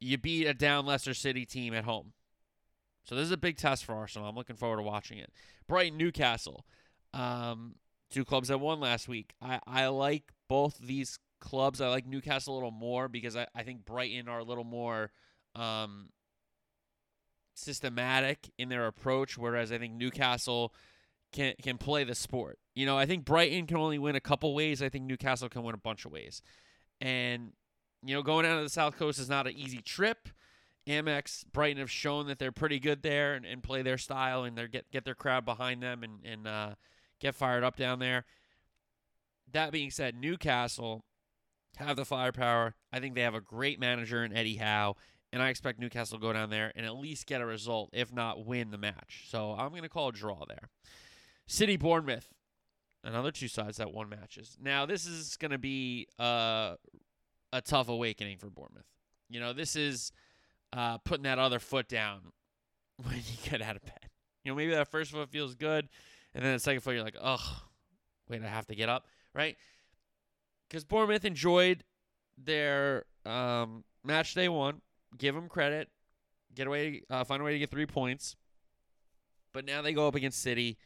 you 0.00 0.18
beat 0.18 0.46
a 0.46 0.54
down 0.54 0.86
Leicester 0.86 1.14
City 1.14 1.44
team 1.44 1.74
at 1.74 1.84
home. 1.84 2.12
So 3.08 3.14
this 3.14 3.24
is 3.24 3.32
a 3.32 3.36
big 3.36 3.56
test 3.56 3.84
for 3.84 3.94
Arsenal. 3.94 4.28
I'm 4.28 4.34
looking 4.34 4.56
forward 4.56 4.78
to 4.78 4.82
watching 4.82 5.18
it. 5.18 5.32
Brighton, 5.68 5.96
Newcastle, 5.96 6.66
um, 7.14 7.76
two 8.10 8.24
clubs 8.24 8.48
that 8.48 8.58
won 8.58 8.80
last 8.80 9.08
week. 9.08 9.34
I, 9.40 9.60
I 9.66 9.86
like 9.86 10.24
both 10.48 10.78
these 10.78 11.18
clubs. 11.40 11.80
I 11.80 11.88
like 11.88 12.06
Newcastle 12.06 12.54
a 12.54 12.56
little 12.56 12.70
more 12.72 13.08
because 13.08 13.36
I, 13.36 13.46
I 13.54 13.62
think 13.62 13.84
Brighton 13.84 14.28
are 14.28 14.40
a 14.40 14.44
little 14.44 14.64
more 14.64 15.12
um, 15.54 16.08
systematic 17.54 18.50
in 18.58 18.68
their 18.68 18.86
approach, 18.86 19.38
whereas 19.38 19.70
I 19.70 19.78
think 19.78 19.94
Newcastle 19.94 20.74
can 21.32 21.54
can 21.62 21.78
play 21.78 22.02
the 22.04 22.14
sport. 22.14 22.58
You 22.74 22.86
know, 22.86 22.98
I 22.98 23.06
think 23.06 23.24
Brighton 23.24 23.66
can 23.66 23.76
only 23.76 23.98
win 23.98 24.16
a 24.16 24.20
couple 24.20 24.54
ways. 24.54 24.82
I 24.82 24.88
think 24.88 25.04
Newcastle 25.04 25.48
can 25.48 25.62
win 25.62 25.74
a 25.74 25.78
bunch 25.78 26.04
of 26.04 26.12
ways. 26.12 26.42
And 27.00 27.52
you 28.04 28.14
know, 28.14 28.22
going 28.22 28.44
down 28.44 28.58
to 28.58 28.62
the 28.64 28.68
South 28.68 28.96
Coast 28.96 29.18
is 29.18 29.28
not 29.28 29.46
an 29.46 29.54
easy 29.54 29.80
trip. 29.80 30.28
Amex, 30.86 31.44
Brighton 31.52 31.78
have 31.78 31.90
shown 31.90 32.26
that 32.28 32.38
they're 32.38 32.52
pretty 32.52 32.78
good 32.78 33.02
there 33.02 33.34
and, 33.34 33.44
and 33.44 33.62
play 33.62 33.82
their 33.82 33.98
style 33.98 34.44
and 34.44 34.56
they 34.56 34.68
get 34.68 34.90
get 34.90 35.04
their 35.04 35.14
crowd 35.14 35.44
behind 35.44 35.82
them 35.82 36.02
and 36.02 36.20
and 36.24 36.46
uh, 36.46 36.74
get 37.20 37.34
fired 37.34 37.64
up 37.64 37.76
down 37.76 37.98
there. 37.98 38.24
That 39.52 39.72
being 39.72 39.90
said, 39.90 40.14
Newcastle 40.14 41.04
have 41.76 41.96
the 41.96 42.04
firepower. 42.04 42.74
I 42.92 43.00
think 43.00 43.14
they 43.14 43.22
have 43.22 43.34
a 43.34 43.40
great 43.40 43.80
manager 43.80 44.24
in 44.24 44.36
Eddie 44.36 44.56
Howe, 44.56 44.96
and 45.32 45.42
I 45.42 45.48
expect 45.48 45.78
Newcastle 45.78 46.18
to 46.18 46.22
go 46.22 46.32
down 46.32 46.50
there 46.50 46.72
and 46.74 46.86
at 46.86 46.96
least 46.96 47.26
get 47.26 47.40
a 47.40 47.46
result, 47.46 47.90
if 47.92 48.12
not 48.12 48.46
win 48.46 48.70
the 48.70 48.78
match. 48.78 49.24
So 49.28 49.52
I'm 49.52 49.70
going 49.70 49.82
to 49.82 49.88
call 49.88 50.08
a 50.08 50.12
draw 50.12 50.44
there. 50.46 50.70
City 51.46 51.76
Bournemouth, 51.76 52.32
another 53.04 53.30
two 53.30 53.48
sides 53.48 53.76
that 53.76 53.92
won 53.92 54.08
matches. 54.08 54.56
Now 54.60 54.86
this 54.86 55.06
is 55.06 55.36
going 55.36 55.52
to 55.52 55.58
be 55.58 56.08
uh, 56.18 56.74
a 57.52 57.60
tough 57.60 57.88
awakening 57.88 58.38
for 58.38 58.50
Bournemouth. 58.50 58.86
You 59.28 59.40
know, 59.40 59.52
this 59.52 59.76
is 59.76 60.12
uh, 60.76 60.98
putting 60.98 61.24
that 61.24 61.38
other 61.38 61.58
foot 61.58 61.88
down 61.88 62.20
when 63.02 63.16
you 63.16 63.50
get 63.50 63.62
out 63.62 63.76
of 63.76 63.82
bed. 63.82 64.10
You 64.44 64.52
know, 64.52 64.56
maybe 64.56 64.72
that 64.72 64.88
first 64.88 65.10
foot 65.10 65.30
feels 65.30 65.54
good, 65.54 65.88
and 66.34 66.44
then 66.44 66.52
the 66.52 66.60
second 66.60 66.82
foot 66.82 66.94
you're 66.94 67.02
like, 67.02 67.16
oh, 67.20 67.62
wait, 68.28 68.42
I 68.44 68.48
have 68.48 68.66
to 68.66 68.74
get 68.74 68.88
up, 68.88 69.06
right? 69.34 69.56
Because 70.68 70.84
Bournemouth 70.84 71.24
enjoyed 71.24 71.82
their 72.38 73.06
um, 73.24 73.84
match 74.04 74.34
day 74.34 74.48
one. 74.48 74.82
Give 75.16 75.34
them 75.34 75.48
credit. 75.48 75.88
Get 76.54 76.66
away, 76.66 77.02
uh, 77.10 77.24
find 77.24 77.40
a 77.40 77.44
way 77.44 77.52
to 77.52 77.58
get 77.58 77.70
three 77.70 77.86
points. 77.86 78.36
But 79.52 79.64
now 79.64 79.82
they 79.82 79.92
go 79.92 80.06
up 80.06 80.14
against 80.14 80.42
City, 80.42 80.76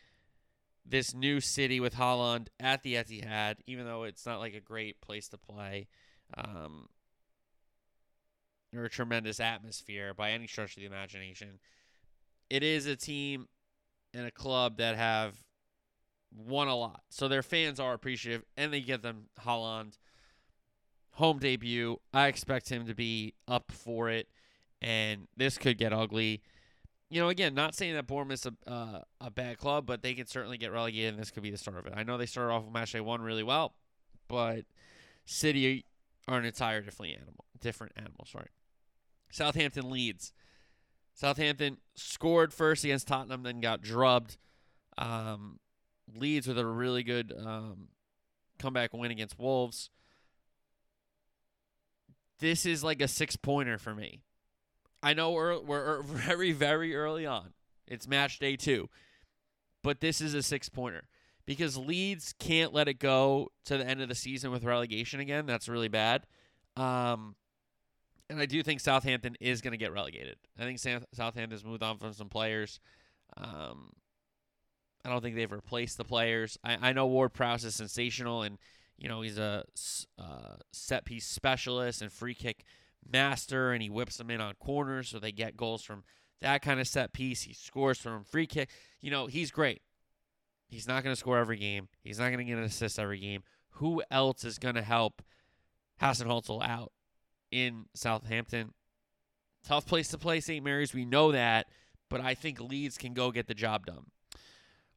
this 0.87 1.15
new 1.15 1.41
city 1.41 1.81
with 1.81 1.95
Haaland 1.95 2.49
at 2.59 2.83
the 2.83 2.95
Etihad, 2.95 3.57
even 3.67 3.85
though 3.85 4.05
it's 4.05 4.25
not 4.25 4.39
like 4.39 4.55
a 4.55 4.61
great 4.61 5.01
place 5.01 5.29
to 5.29 5.39
play. 5.39 5.89
Um, 6.37 6.89
or 8.75 8.85
a 8.85 8.91
tremendous 8.91 9.41
atmosphere 9.41 10.15
by 10.15 10.31
any 10.31 10.47
stretch 10.47 10.77
of 10.77 10.81
the 10.81 10.87
imagination. 10.87 11.59
It 12.49 12.63
is 12.63 12.87
a 12.87 12.97
team 12.97 13.49
and 14.15 14.27
a 14.27 14.31
club 14.31 14.79
that 14.79 14.97
have 14.97 15.37
won 16.35 16.69
a 16.69 16.77
lot. 16.77 17.03
So 17.09 17.29
their 17.29 17.43
fans 17.43 17.81
are 17.81 17.95
appreciative 17.95 18.45
and 18.57 18.73
they 18.73 18.81
give 18.81 19.03
them 19.03 19.27
Haaland 19.41 19.99
home 21.13 21.39
debut. 21.39 21.99
I 22.13 22.29
expect 22.29 22.71
him 22.71 22.87
to 22.87 22.95
be 22.95 23.35
up 23.49 23.73
for 23.73 24.09
it 24.09 24.29
and 24.81 25.29
this 25.37 25.59
could 25.59 25.79
get 25.79 25.93
ugly. 25.93 26.43
You 27.11 27.21
know, 27.21 27.29
again, 27.29 27.55
not 27.55 27.75
saying 27.75 27.95
that 27.95 28.07
Bournemouth's 28.07 28.47
a 28.47 28.71
uh, 28.71 29.01
a 29.21 29.31
bad 29.31 29.59
club, 29.59 29.85
but 29.85 30.03
they 30.03 30.15
can 30.15 30.27
certainly 30.27 30.59
get 30.59 30.71
relegated, 30.73 31.15
and 31.15 31.21
this 31.21 31.31
could 31.31 31.43
be 31.43 31.51
the 31.51 31.59
start 31.59 31.79
of 31.79 31.87
it. 31.87 31.93
I 31.97 32.05
know 32.05 32.17
they 32.17 32.27
started 32.27 32.53
off 32.53 32.65
with 32.65 32.73
match 32.73 32.93
day 32.93 33.01
one 33.01 33.21
really 33.21 33.43
well, 33.43 33.75
but 34.29 34.65
City 35.25 35.85
are 36.29 36.39
an 36.39 36.45
entire 36.45 36.81
different 36.83 37.17
animal. 37.17 37.45
Different 37.61 37.95
animal, 37.97 38.27
sorry. 38.31 38.49
Southampton 39.31 39.91
Leeds. 39.91 40.33
Southampton 41.15 41.79
scored 41.95 42.53
first 42.53 42.85
against 42.85 43.09
Tottenham, 43.09 43.43
then 43.43 43.61
got 43.61 43.83
drubbed. 43.83 44.39
Um, 44.97 45.59
Leeds 46.15 46.47
with 46.47 46.59
a 46.59 46.67
really 46.67 47.03
good 47.03 47.33
um, 47.37 47.89
comeback 48.59 48.93
win 48.93 49.11
against 49.11 49.39
Wolves. 49.39 49.91
This 52.39 52.65
is 52.65 52.83
like 52.83 53.03
a 53.03 53.09
six 53.09 53.37
pointer 53.37 53.79
for 53.79 53.95
me. 53.95 54.23
I 55.03 55.15
know 55.15 55.33
we're, 55.33 55.61
we're 55.61 56.03
very, 56.05 56.53
very 56.53 56.95
early 56.95 57.27
on. 57.27 57.53
It's 57.87 58.09
match 58.09 58.39
day 58.39 58.57
two. 58.57 58.89
But 59.83 60.01
this 60.01 60.21
is 60.21 60.35
a 60.35 60.43
six 60.43 60.69
pointer 60.69 61.09
because 61.47 61.77
Leeds 61.77 62.35
can't 62.39 62.73
let 62.73 62.89
it 62.89 62.99
go 62.99 63.51
to 63.65 63.79
the 63.79 63.87
end 63.87 64.01
of 64.03 64.09
the 64.09 64.15
season 64.15 64.51
with 64.51 64.65
relegation 64.65 65.21
again. 65.21 65.47
That's 65.47 65.69
really 65.69 65.89
bad. 65.89 66.27
Um, 66.77 67.35
and 68.31 68.41
I 68.41 68.47
do 68.47 68.63
think 68.63 68.81
Southampton 68.81 69.37
is 69.41 69.61
going 69.61 69.73
to 69.73 69.77
get 69.77 69.93
relegated. 69.93 70.37
I 70.59 70.63
think 70.63 70.79
South 70.79 71.05
Southampton's 71.13 71.65
moved 71.65 71.83
on 71.83 71.99
from 71.99 72.13
some 72.13 72.29
players. 72.29 72.79
Um, 73.37 73.91
I 75.05 75.11
don't 75.11 75.21
think 75.21 75.35
they've 75.35 75.51
replaced 75.51 75.99
the 75.99 76.05
players. 76.05 76.57
I, 76.63 76.91
I 76.91 76.93
know 76.93 77.07
Ward 77.07 77.33
Prowse 77.33 77.65
is 77.65 77.75
sensational, 77.75 78.43
and 78.43 78.59
you 78.97 79.09
know 79.09 79.21
he's 79.21 79.39
a 79.39 79.65
uh, 80.19 80.55
set 80.73 81.05
piece 81.05 81.27
specialist 81.27 82.03
and 82.03 82.13
free 82.13 82.35
kick 82.35 82.65
master, 83.11 83.73
and 83.73 83.83
he 83.83 83.91
whips 83.91 84.17
them 84.17 84.31
in 84.31 84.41
on 84.41 84.55
corners, 84.61 85.09
so 85.09 85.19
they 85.19 85.33
get 85.33 85.57
goals 85.57 85.83
from 85.83 86.05
that 86.41 86.63
kind 86.63 86.79
of 86.79 86.87
set 86.87 87.13
piece. 87.13 87.43
He 87.43 87.53
scores 87.53 87.99
from 87.99 88.23
free 88.25 88.47
kick. 88.47 88.71
You 89.01 89.11
know 89.11 89.27
he's 89.27 89.51
great. 89.51 89.83
He's 90.69 90.87
not 90.87 91.03
going 91.03 91.13
to 91.13 91.19
score 91.19 91.39
every 91.39 91.57
game. 91.57 91.89
He's 92.05 92.21
not 92.21 92.27
going 92.27 92.39
to 92.39 92.45
get 92.45 92.59
an 92.59 92.65
assist 92.65 93.01
every 93.01 93.19
game. 93.19 93.43
Who 93.75 94.05
else 94.09 94.45
is 94.45 94.61
going 94.61 94.77
to 94.77 94.83
help 94.83 95.21
Hasenhüttl 96.01 96.65
out 96.65 96.93
in 97.51 97.87
Southampton? 97.95 98.73
Tough 99.65 99.87
place 99.87 100.09
to 100.09 100.19
play 100.19 100.41
St. 100.41 100.65
Mary's. 100.65 100.95
We 100.95 101.05
know 101.05 101.33
that, 101.33 101.67
but 102.09 102.21
I 102.21 102.35
think 102.35 102.61
Leeds 102.61 102.97
can 102.97 103.13
go 103.13 103.31
get 103.31 103.47
the 103.47 103.55
job 103.55 103.87
done. 103.87 104.07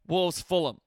Wolves, 0.08 0.42
Fulham. 0.42 0.80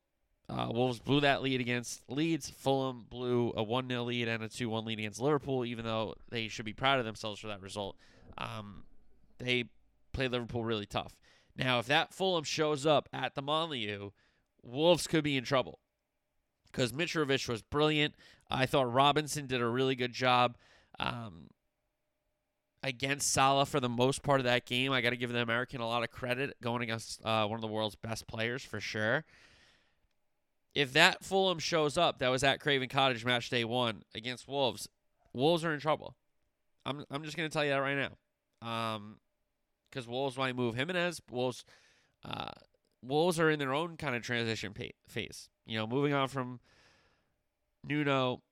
Uh, 0.48 0.68
Wolves 0.70 1.00
blew 1.00 1.20
that 1.20 1.42
lead 1.42 1.60
against 1.60 2.02
Leeds. 2.08 2.48
Fulham 2.48 3.04
blew 3.10 3.52
a 3.56 3.62
1 3.62 3.88
0 3.88 4.04
lead 4.04 4.28
and 4.28 4.42
a 4.44 4.48
2 4.48 4.68
1 4.68 4.84
lead 4.84 4.98
against 4.98 5.20
Liverpool, 5.20 5.64
even 5.64 5.84
though 5.84 6.14
they 6.30 6.48
should 6.48 6.64
be 6.64 6.72
proud 6.72 6.98
of 6.98 7.04
themselves 7.04 7.40
for 7.40 7.48
that 7.48 7.60
result. 7.60 7.96
Um, 8.38 8.84
they 9.38 9.64
played 10.12 10.30
Liverpool 10.30 10.64
really 10.64 10.86
tough. 10.86 11.16
Now, 11.56 11.78
if 11.78 11.86
that 11.86 12.14
Fulham 12.14 12.44
shows 12.44 12.86
up 12.86 13.08
at 13.12 13.34
the 13.34 13.42
Molineux, 13.42 14.10
Wolves 14.62 15.06
could 15.06 15.24
be 15.24 15.36
in 15.36 15.44
trouble 15.44 15.80
because 16.70 16.92
Mitrovic 16.92 17.48
was 17.48 17.62
brilliant. 17.62 18.14
I 18.50 18.66
thought 18.66 18.92
Robinson 18.92 19.46
did 19.46 19.60
a 19.60 19.66
really 19.66 19.94
good 19.94 20.12
job 20.12 20.56
um, 20.98 21.48
against 22.86 23.32
Salah 23.32 23.66
for 23.66 23.80
the 23.80 23.88
most 23.88 24.22
part 24.22 24.38
of 24.38 24.44
that 24.44 24.64
game. 24.64 24.92
I 24.92 25.00
got 25.00 25.10
to 25.10 25.16
give 25.16 25.32
the 25.32 25.40
American 25.40 25.80
a 25.80 25.88
lot 25.88 26.04
of 26.04 26.12
credit 26.12 26.56
going 26.62 26.82
against 26.82 27.20
uh, 27.24 27.44
one 27.46 27.56
of 27.56 27.60
the 27.60 27.66
world's 27.66 27.96
best 27.96 28.28
players 28.28 28.64
for 28.64 28.78
sure. 28.78 29.24
If 30.72 30.92
that 30.92 31.24
Fulham 31.24 31.58
shows 31.58 31.98
up, 31.98 32.20
that 32.20 32.28
was 32.28 32.44
at 32.44 32.60
Craven 32.60 32.88
Cottage 32.88 33.24
match 33.24 33.50
day 33.50 33.64
one 33.64 34.02
against 34.14 34.46
Wolves, 34.46 34.88
Wolves 35.32 35.64
are 35.64 35.74
in 35.74 35.80
trouble. 35.80 36.14
I'm 36.84 37.04
I'm 37.10 37.24
just 37.24 37.36
gonna 37.36 37.48
tell 37.48 37.64
you 37.64 37.70
that 37.70 37.78
right 37.78 37.96
now, 38.62 38.66
um, 38.68 39.16
because 39.90 40.06
Wolves 40.06 40.38
might 40.38 40.54
move 40.54 40.76
Jimenez. 40.76 41.20
Wolves, 41.28 41.64
uh, 42.24 42.52
Wolves 43.02 43.40
are 43.40 43.50
in 43.50 43.58
their 43.58 43.74
own 43.74 43.96
kind 43.96 44.14
of 44.14 44.22
transition 44.22 44.72
phase. 45.08 45.48
You 45.66 45.76
know, 45.76 45.88
moving 45.88 46.12
on 46.12 46.28
from 46.28 46.60
Nuno 47.82 48.42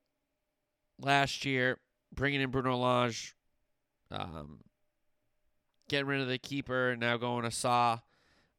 last 1.00 1.44
year, 1.44 1.78
bringing 2.12 2.40
in 2.40 2.50
Bruno 2.50 2.76
Lage, 2.76 3.36
um, 4.10 4.60
getting 5.88 6.06
rid 6.06 6.20
of 6.20 6.28
the 6.28 6.38
keeper, 6.38 6.96
now 6.98 7.16
going 7.16 7.44
to 7.44 7.50
Sá. 7.50 7.98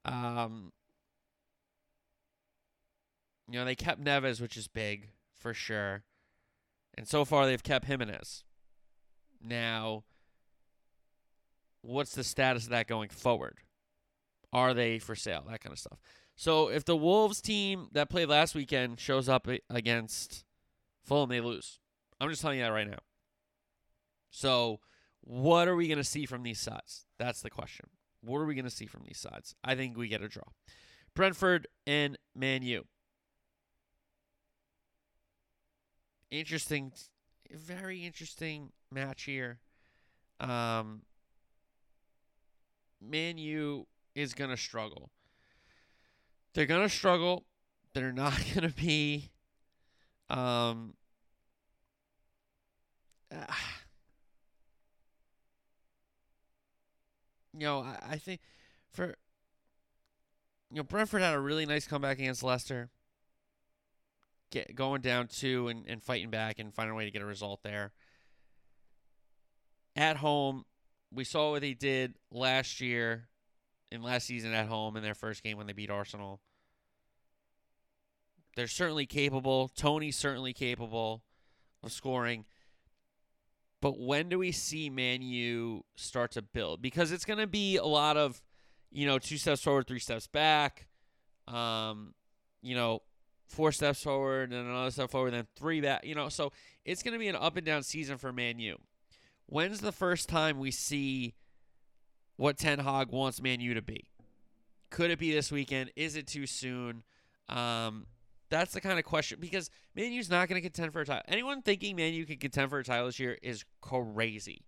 Um, 0.03 0.71
you 3.49 3.59
know, 3.59 3.65
they 3.65 3.75
kept 3.75 4.03
Neves, 4.03 4.41
which 4.41 4.57
is 4.57 4.67
big 4.67 5.09
for 5.35 5.53
sure. 5.53 6.03
And 6.95 7.07
so 7.07 7.25
far, 7.25 7.45
they've 7.45 7.61
kept 7.61 7.85
Jimenez. 7.85 8.43
Now, 9.43 10.03
what's 11.81 12.15
the 12.15 12.23
status 12.23 12.63
of 12.63 12.69
that 12.69 12.87
going 12.87 13.09
forward? 13.09 13.59
Are 14.53 14.73
they 14.73 14.99
for 14.99 15.15
sale? 15.15 15.43
That 15.49 15.61
kind 15.61 15.73
of 15.73 15.79
stuff. 15.79 15.99
So 16.35 16.69
if 16.69 16.85
the 16.85 16.95
Wolves 16.95 17.41
team 17.41 17.87
that 17.91 18.09
played 18.09 18.29
last 18.29 18.55
weekend 18.55 18.99
shows 18.99 19.29
up 19.29 19.47
against 19.69 20.43
Fulham, 21.03 21.29
they 21.29 21.41
lose. 21.41 21.79
I'm 22.19 22.29
just 22.29 22.41
telling 22.41 22.59
you 22.59 22.63
that 22.63 22.71
right 22.71 22.89
now. 22.89 22.99
So 24.31 24.79
what 25.25 25.67
are 25.67 25.75
we 25.75 25.87
going 25.87 25.97
to 25.97 26.03
see 26.03 26.25
from 26.25 26.43
these 26.43 26.59
sides? 26.59 27.05
That's 27.17 27.41
the 27.41 27.49
question. 27.49 27.87
What 28.21 28.37
are 28.37 28.45
we 28.45 28.55
going 28.55 28.65
to 28.65 28.71
see 28.71 28.85
from 28.85 29.03
these 29.05 29.19
sides? 29.19 29.55
I 29.63 29.75
think 29.75 29.97
we 29.97 30.07
get 30.07 30.21
a 30.21 30.29
draw. 30.29 30.43
Brentford 31.15 31.67
and 31.85 32.17
Man 32.35 32.61
U. 32.63 32.85
Interesting, 36.31 36.91
very 37.51 38.05
interesting 38.05 38.71
match 38.91 39.23
here. 39.23 39.59
Um, 40.39 41.01
Man 43.01 43.37
U 43.37 43.87
is 44.15 44.33
going 44.33 44.49
to 44.49 44.57
struggle. 44.57 45.11
They're 46.53 46.65
going 46.65 46.83
to 46.83 46.89
struggle. 46.89 47.45
They're 47.93 48.11
not 48.13 48.37
going 48.53 48.69
to 48.69 48.75
be 48.75 49.31
um 50.27 50.95
uh, 53.31 53.53
you 57.57 57.65
know, 57.65 57.81
I, 57.81 57.97
I 58.11 58.17
think 58.17 58.41
for 58.91 59.15
you 60.71 60.77
know, 60.77 60.83
Brentford 60.83 61.21
had 61.21 61.33
a 61.33 61.39
really 61.39 61.65
nice 61.65 61.87
comeback 61.87 62.19
against 62.19 62.43
Leicester. 62.43 62.89
Get 64.51 64.75
going 64.75 65.01
down 65.01 65.27
two 65.27 65.67
and, 65.67 65.85
and 65.87 66.01
fighting 66.03 66.29
back 66.29 66.59
and 66.59 66.73
finding 66.73 66.93
a 66.93 66.95
way 66.95 67.05
to 67.05 67.11
get 67.11 67.21
a 67.21 67.25
result 67.25 67.61
there. 67.63 67.91
At 69.95 70.17
home, 70.17 70.65
we 71.13 71.23
saw 71.23 71.51
what 71.51 71.61
they 71.61 71.73
did 71.73 72.15
last 72.31 72.81
year 72.81 73.29
in 73.91 74.01
last 74.01 74.27
season 74.27 74.53
at 74.53 74.67
home 74.67 74.97
in 74.97 75.03
their 75.03 75.13
first 75.13 75.43
game 75.43 75.57
when 75.57 75.67
they 75.67 75.73
beat 75.73 75.89
Arsenal. 75.89 76.41
They're 78.55 78.67
certainly 78.67 79.05
capable. 79.05 79.69
Toney's 79.69 80.17
certainly 80.17 80.53
capable 80.53 81.23
of 81.83 81.91
scoring. 81.91 82.45
But 83.85 83.99
when 83.99 84.29
do 84.29 84.39
we 84.39 84.51
see 84.51 84.89
Man 84.89 85.21
U 85.21 85.83
start 85.95 86.31
to 86.31 86.41
build? 86.41 86.81
Because 86.81 87.11
it's 87.11 87.23
going 87.23 87.37
to 87.37 87.45
be 87.45 87.77
a 87.77 87.85
lot 87.85 88.17
of, 88.17 88.41
you 88.91 89.05
know, 89.05 89.19
two 89.19 89.37
steps 89.37 89.61
forward, 89.61 89.85
three 89.85 89.99
steps 89.99 90.25
back. 90.25 90.87
Um, 91.47 92.15
you 92.63 92.73
know, 92.73 93.03
four 93.47 93.71
steps 93.71 94.01
forward, 94.01 94.51
and 94.51 94.67
another 94.67 94.89
step 94.89 95.11
forward, 95.11 95.33
then 95.35 95.45
three 95.55 95.81
back. 95.81 96.03
You 96.03 96.15
know, 96.15 96.29
so 96.29 96.51
it's 96.83 97.03
going 97.03 97.11
to 97.11 97.19
be 97.19 97.27
an 97.27 97.35
up 97.35 97.57
and 97.57 97.63
down 97.63 97.83
season 97.83 98.17
for 98.17 98.33
Man 98.33 98.57
U. 98.57 98.79
When's 99.45 99.81
the 99.81 99.91
first 99.91 100.29
time 100.29 100.57
we 100.57 100.71
see 100.71 101.35
what 102.37 102.57
Ten 102.57 102.79
Hag 102.79 103.11
wants 103.11 103.39
Man 103.39 103.59
U 103.59 103.75
to 103.75 103.83
be? 103.83 104.09
Could 104.89 105.11
it 105.11 105.19
be 105.19 105.31
this 105.31 105.51
weekend? 105.51 105.91
Is 105.95 106.15
it 106.15 106.25
too 106.25 106.47
soon? 106.47 107.03
Um, 107.49 108.07
that's 108.49 108.73
the 108.73 108.81
kind 108.81 108.99
of 108.99 109.05
question 109.05 109.39
because 109.39 109.69
Man 109.95 110.11
U's 110.11 110.29
not 110.29 110.47
going 110.47 110.61
to 110.61 110.67
contend 110.67 110.93
for 110.93 111.01
a 111.01 111.05
title. 111.05 111.23
Anyone 111.27 111.61
thinking 111.61 111.95
Man 111.95 112.13
U 112.13 112.25
can 112.25 112.37
contend 112.37 112.69
for 112.69 112.79
a 112.79 112.83
title 112.83 113.07
this 113.07 113.19
year 113.19 113.37
is 113.41 113.65
crazy. 113.81 114.65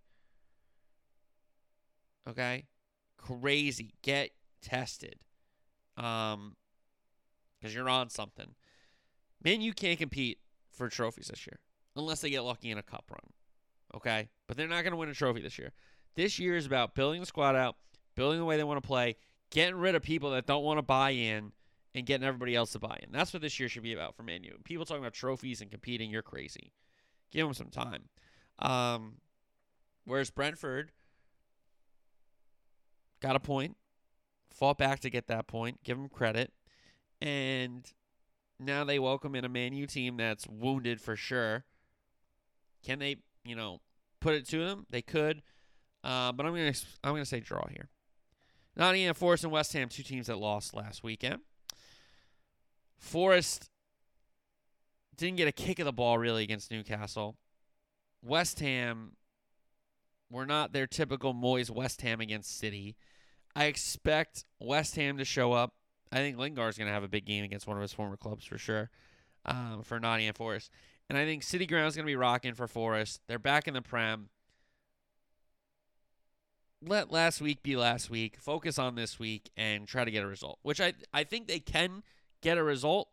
Okay, 2.28 2.66
crazy. 3.16 3.94
Get 4.02 4.30
tested, 4.60 5.16
um, 5.96 6.56
because 7.58 7.74
you're 7.74 7.88
on 7.88 8.10
something. 8.10 8.54
Man, 9.42 9.60
you 9.60 9.72
can't 9.72 9.98
compete 9.98 10.38
for 10.70 10.88
trophies 10.88 11.28
this 11.28 11.46
year 11.46 11.58
unless 11.96 12.20
they 12.20 12.30
get 12.30 12.42
lucky 12.42 12.70
in 12.70 12.78
a 12.78 12.82
cup 12.82 13.04
run. 13.10 13.32
Okay, 13.94 14.28
but 14.46 14.56
they're 14.56 14.68
not 14.68 14.82
going 14.82 14.92
to 14.92 14.96
win 14.96 15.08
a 15.08 15.14
trophy 15.14 15.40
this 15.40 15.58
year. 15.58 15.72
This 16.16 16.38
year 16.38 16.56
is 16.56 16.66
about 16.66 16.94
building 16.94 17.20
the 17.20 17.26
squad 17.26 17.56
out, 17.56 17.76
building 18.14 18.38
the 18.38 18.44
way 18.44 18.56
they 18.56 18.64
want 18.64 18.82
to 18.82 18.86
play, 18.86 19.16
getting 19.50 19.76
rid 19.76 19.94
of 19.94 20.02
people 20.02 20.32
that 20.32 20.46
don't 20.46 20.64
want 20.64 20.78
to 20.78 20.82
buy 20.82 21.10
in, 21.10 21.52
and 21.98 22.06
getting 22.06 22.26
everybody 22.26 22.54
else 22.54 22.72
to 22.72 22.78
buy 22.78 22.98
in. 23.02 23.10
That's 23.10 23.32
what 23.32 23.42
this 23.42 23.58
year 23.58 23.68
should 23.68 23.82
be 23.82 23.92
about 23.92 24.14
for 24.14 24.22
Man 24.22 24.44
U. 24.44 24.58
People 24.64 24.86
talking 24.86 25.02
about 25.02 25.12
trophies 25.14 25.60
and 25.60 25.70
competing, 25.70 26.10
you're 26.10 26.22
crazy. 26.22 26.72
Give 27.30 27.44
them 27.44 27.54
some 27.54 27.70
time. 27.70 28.04
Um, 28.60 29.16
whereas 30.04 30.30
Brentford 30.30 30.92
got 33.20 33.36
a 33.36 33.40
point, 33.40 33.76
fought 34.50 34.78
back 34.78 35.00
to 35.00 35.10
get 35.10 35.26
that 35.26 35.48
point, 35.48 35.82
give 35.82 35.98
them 35.98 36.08
credit, 36.08 36.52
and 37.20 37.92
now 38.60 38.84
they 38.84 38.98
welcome 38.98 39.34
in 39.34 39.44
a 39.44 39.48
Man 39.48 39.72
U 39.72 39.86
team 39.86 40.16
that's 40.16 40.46
wounded 40.46 41.00
for 41.00 41.16
sure. 41.16 41.64
Can 42.84 43.00
they, 43.00 43.16
you 43.44 43.56
know, 43.56 43.80
put 44.20 44.34
it 44.34 44.48
to 44.50 44.64
them? 44.64 44.86
They 44.88 45.02
could, 45.02 45.42
uh, 46.04 46.30
but 46.30 46.46
I'm 46.46 46.52
gonna 46.54 46.72
I'm 47.02 47.12
gonna 47.12 47.24
say 47.24 47.40
draw 47.40 47.66
here. 47.68 47.88
Nottingham 48.76 49.14
Forest 49.14 49.42
and 49.42 49.52
West 49.52 49.72
Ham, 49.72 49.88
two 49.88 50.04
teams 50.04 50.28
that 50.28 50.38
lost 50.38 50.74
last 50.74 51.02
weekend. 51.02 51.40
Forest 52.98 53.70
didn't 55.16 55.36
get 55.36 55.48
a 55.48 55.52
kick 55.52 55.78
of 55.78 55.84
the 55.84 55.92
ball 55.92 56.18
really 56.18 56.42
against 56.42 56.70
Newcastle. 56.70 57.36
West 58.22 58.60
Ham 58.60 59.12
were 60.30 60.46
not 60.46 60.72
their 60.72 60.86
typical 60.86 61.34
Moyes 61.34 61.70
West 61.70 62.02
Ham 62.02 62.20
against 62.20 62.58
City. 62.58 62.96
I 63.54 63.64
expect 63.64 64.44
West 64.60 64.96
Ham 64.96 65.18
to 65.18 65.24
show 65.24 65.52
up. 65.52 65.74
I 66.12 66.16
think 66.16 66.38
Lingard's 66.38 66.78
going 66.78 66.88
to 66.88 66.94
have 66.94 67.02
a 67.04 67.08
big 67.08 67.26
game 67.26 67.44
against 67.44 67.66
one 67.66 67.76
of 67.76 67.82
his 67.82 67.92
former 67.92 68.16
clubs 68.16 68.44
for 68.44 68.58
sure 68.58 68.90
um, 69.44 69.82
for 69.82 69.98
Nottingham 70.00 70.34
Forest. 70.34 70.70
And 71.08 71.16
I 71.18 71.24
think 71.24 71.42
City 71.42 71.66
Ground's 71.66 71.96
going 71.96 72.04
to 72.04 72.10
be 72.10 72.16
rocking 72.16 72.54
for 72.54 72.66
Forest. 72.66 73.20
They're 73.28 73.38
back 73.38 73.66
in 73.66 73.74
the 73.74 73.82
Prem. 73.82 74.28
Let 76.86 77.10
last 77.10 77.40
week 77.40 77.62
be 77.62 77.76
last 77.76 78.08
week. 78.08 78.36
Focus 78.38 78.78
on 78.78 78.94
this 78.94 79.18
week 79.18 79.50
and 79.56 79.88
try 79.88 80.04
to 80.04 80.10
get 80.10 80.22
a 80.22 80.28
result, 80.28 80.58
which 80.62 80.80
I, 80.80 80.94
I 81.12 81.24
think 81.24 81.48
they 81.48 81.58
can 81.58 82.02
get 82.42 82.58
a 82.58 82.62
result. 82.62 83.08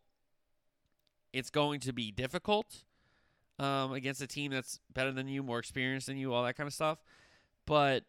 It's 1.34 1.50
going 1.50 1.82
to 1.82 1.94
be 1.94 2.12
difficult 2.12 2.84
um, 3.60 3.94
against 3.94 4.22
a 4.22 4.28
team 4.28 4.52
that's 4.52 4.80
better 4.94 5.12
than 5.12 5.28
you, 5.28 5.44
more 5.44 5.60
experienced 5.60 6.08
than 6.08 6.18
you, 6.18 6.34
all 6.34 6.44
that 6.44 6.56
kind 6.56 6.68
of 6.68 6.74
stuff. 6.74 7.00
But 7.66 8.04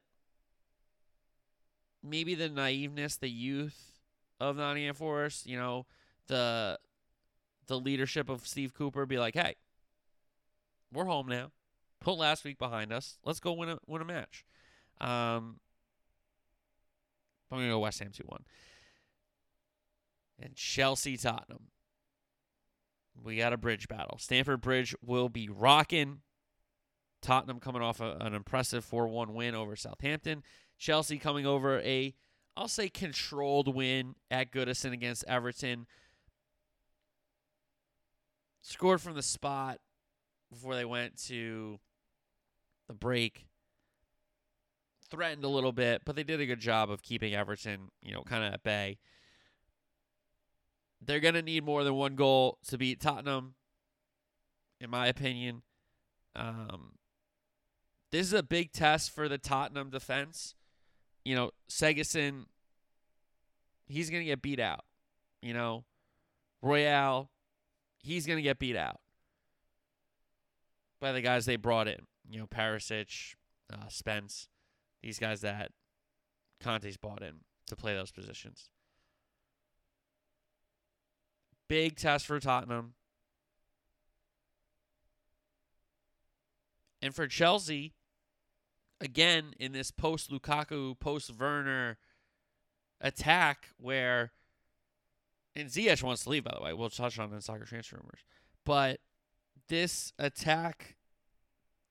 maybe 2.03 2.35
the 2.35 2.49
naiveness, 2.49 3.19
the 3.19 3.31
youth 3.31 4.01
of 4.41 4.57
Nottingham 4.57 4.95
Forest, 4.95 5.47
you 5.47 5.57
know, 5.57 5.87
the 6.29 6.79
the 7.67 7.79
leadership 7.79 8.29
of 8.29 8.47
Steve 8.47 8.75
Cooper 8.75 9.07
be 9.07 9.19
like, 9.19 9.35
"Hey, 9.35 9.57
we're 10.93 11.05
home 11.05 11.27
now. 11.27 11.51
Put 12.01 12.15
last 12.15 12.45
week 12.45 12.59
behind 12.59 12.93
us. 12.93 13.19
Let's 13.25 13.41
go 13.41 13.53
win 13.53 13.71
a 13.71 13.79
win 13.87 14.03
a 14.03 14.05
match." 14.05 14.45
Um, 15.01 15.61
I'm 17.51 17.59
gonna 17.59 17.69
go 17.69 17.81
West 17.81 17.99
Ham 18.01 18.13
two 18.13 18.25
one. 18.27 18.45
And 20.39 20.55
Chelsea 20.55 21.17
Tottenham. 21.17 21.69
We 23.23 23.37
got 23.37 23.53
a 23.53 23.57
bridge 23.57 23.89
battle. 23.89 24.19
Stamford 24.19 24.61
Bridge 24.61 24.95
will 25.05 25.29
be 25.29 25.49
rocking. 25.49 26.21
Tottenham 27.23 27.61
coming 27.61 27.83
off 27.83 28.01
a, 28.01 28.17
an 28.21 28.35
impressive 28.35 28.85
4 28.85 29.09
1 29.09 29.35
win 29.35 29.55
over 29.55 29.75
Southampton. 29.75 30.43
Chelsea 30.79 31.19
coming 31.19 31.47
over 31.47 31.81
a, 31.81 32.15
I'll 32.57 32.69
say, 32.69 32.89
controlled 32.89 33.75
win 33.75 34.15
at 34.31 34.53
Goodison 34.53 34.93
against 34.93 35.25
Everton. 35.27 35.87
Scored 38.61 39.01
from 39.01 39.15
the 39.15 39.23
spot 39.23 39.79
before 40.51 40.75
they 40.75 40.85
went 40.85 41.17
to 41.25 41.79
the 42.89 42.95
break. 42.95 43.47
Threatened 45.09 45.45
a 45.45 45.49
little 45.49 45.73
bit, 45.73 46.03
but 46.05 46.17
they 46.17 46.25
did 46.25 46.41
a 46.41 46.47
good 46.47 46.61
job 46.61 46.91
of 46.91 47.03
keeping 47.03 47.35
Everton, 47.35 47.91
you 48.03 48.13
know, 48.13 48.23
kind 48.23 48.45
of 48.45 48.53
at 48.53 48.63
bay. 48.63 48.99
They're 51.07 51.21
going 51.21 51.35
to 51.35 51.43
need 51.43 51.65
more 51.65 51.85
than 51.85 51.95
one 51.95 52.17
goal 52.17 52.59
to 52.67 52.77
beat 52.77 53.01
Tottenham, 53.01 53.55
in 54.81 54.91
my 54.91 55.07
opinion. 55.07 55.63
Um, 56.35 56.97
this 58.11 58.27
is 58.27 58.33
a 58.33 58.43
big 58.43 58.73
test 58.73 59.11
for 59.11 59.29
the 59.29 59.39
Tottenham 59.39 59.91
defense. 59.91 60.55
You 61.25 61.37
know, 61.37 61.51
Seguin, 61.69 62.47
he's 63.87 64.11
going 64.11 64.23
to 64.23 64.27
get 64.27 64.43
beat 64.43 64.61
out. 64.61 64.85
You 65.43 65.55
know, 65.55 65.85
Royal, 66.61 67.31
he's 67.99 68.27
going 68.27 68.39
to 68.39 68.43
get 68.43 68.59
beat 68.59 68.77
out 68.77 69.01
by 71.01 71.13
the 71.13 71.21
guys 71.21 71.47
they 71.47 71.57
brought 71.57 71.87
in. 71.87 72.01
You 72.29 72.41
know, 72.41 72.47
Perisic, 72.47 73.35
uh, 73.73 73.89
Spence, 73.89 74.49
these 75.03 75.21
guys 75.21 75.41
that 75.43 75.71
Conte's 76.61 76.97
bought 76.97 77.23
in 77.23 77.41
to 77.69 77.77
play 77.77 77.95
those 77.95 78.11
positions. 78.11 78.71
Big 81.69 81.97
test 81.97 82.27
for 82.27 82.39
Tottenham. 82.39 82.95
And 87.03 87.15
for 87.15 87.27
Chelsea, 87.27 87.93
again, 89.01 89.55
in 89.59 89.73
this 89.73 89.91
post 89.91 90.31
Lukaku, 90.31 90.99
post 90.99 91.31
Werner 91.39 91.99
attack, 93.01 93.69
where, 93.79 94.33
and 95.55 95.69
Ziyech 95.69 96.03
wants 96.03 96.25
to 96.25 96.31
leave, 96.31 96.45
by 96.45 96.55
the 96.57 96.65
way. 96.65 96.73
We'll 96.73 96.91
touch 96.91 97.19
on 97.19 97.33
in 97.33 97.41
soccer 97.41 97.65
transfer 97.65 97.97
rumors. 97.97 98.25
But 98.65 99.01
this 99.69 100.13
attack 100.19 100.97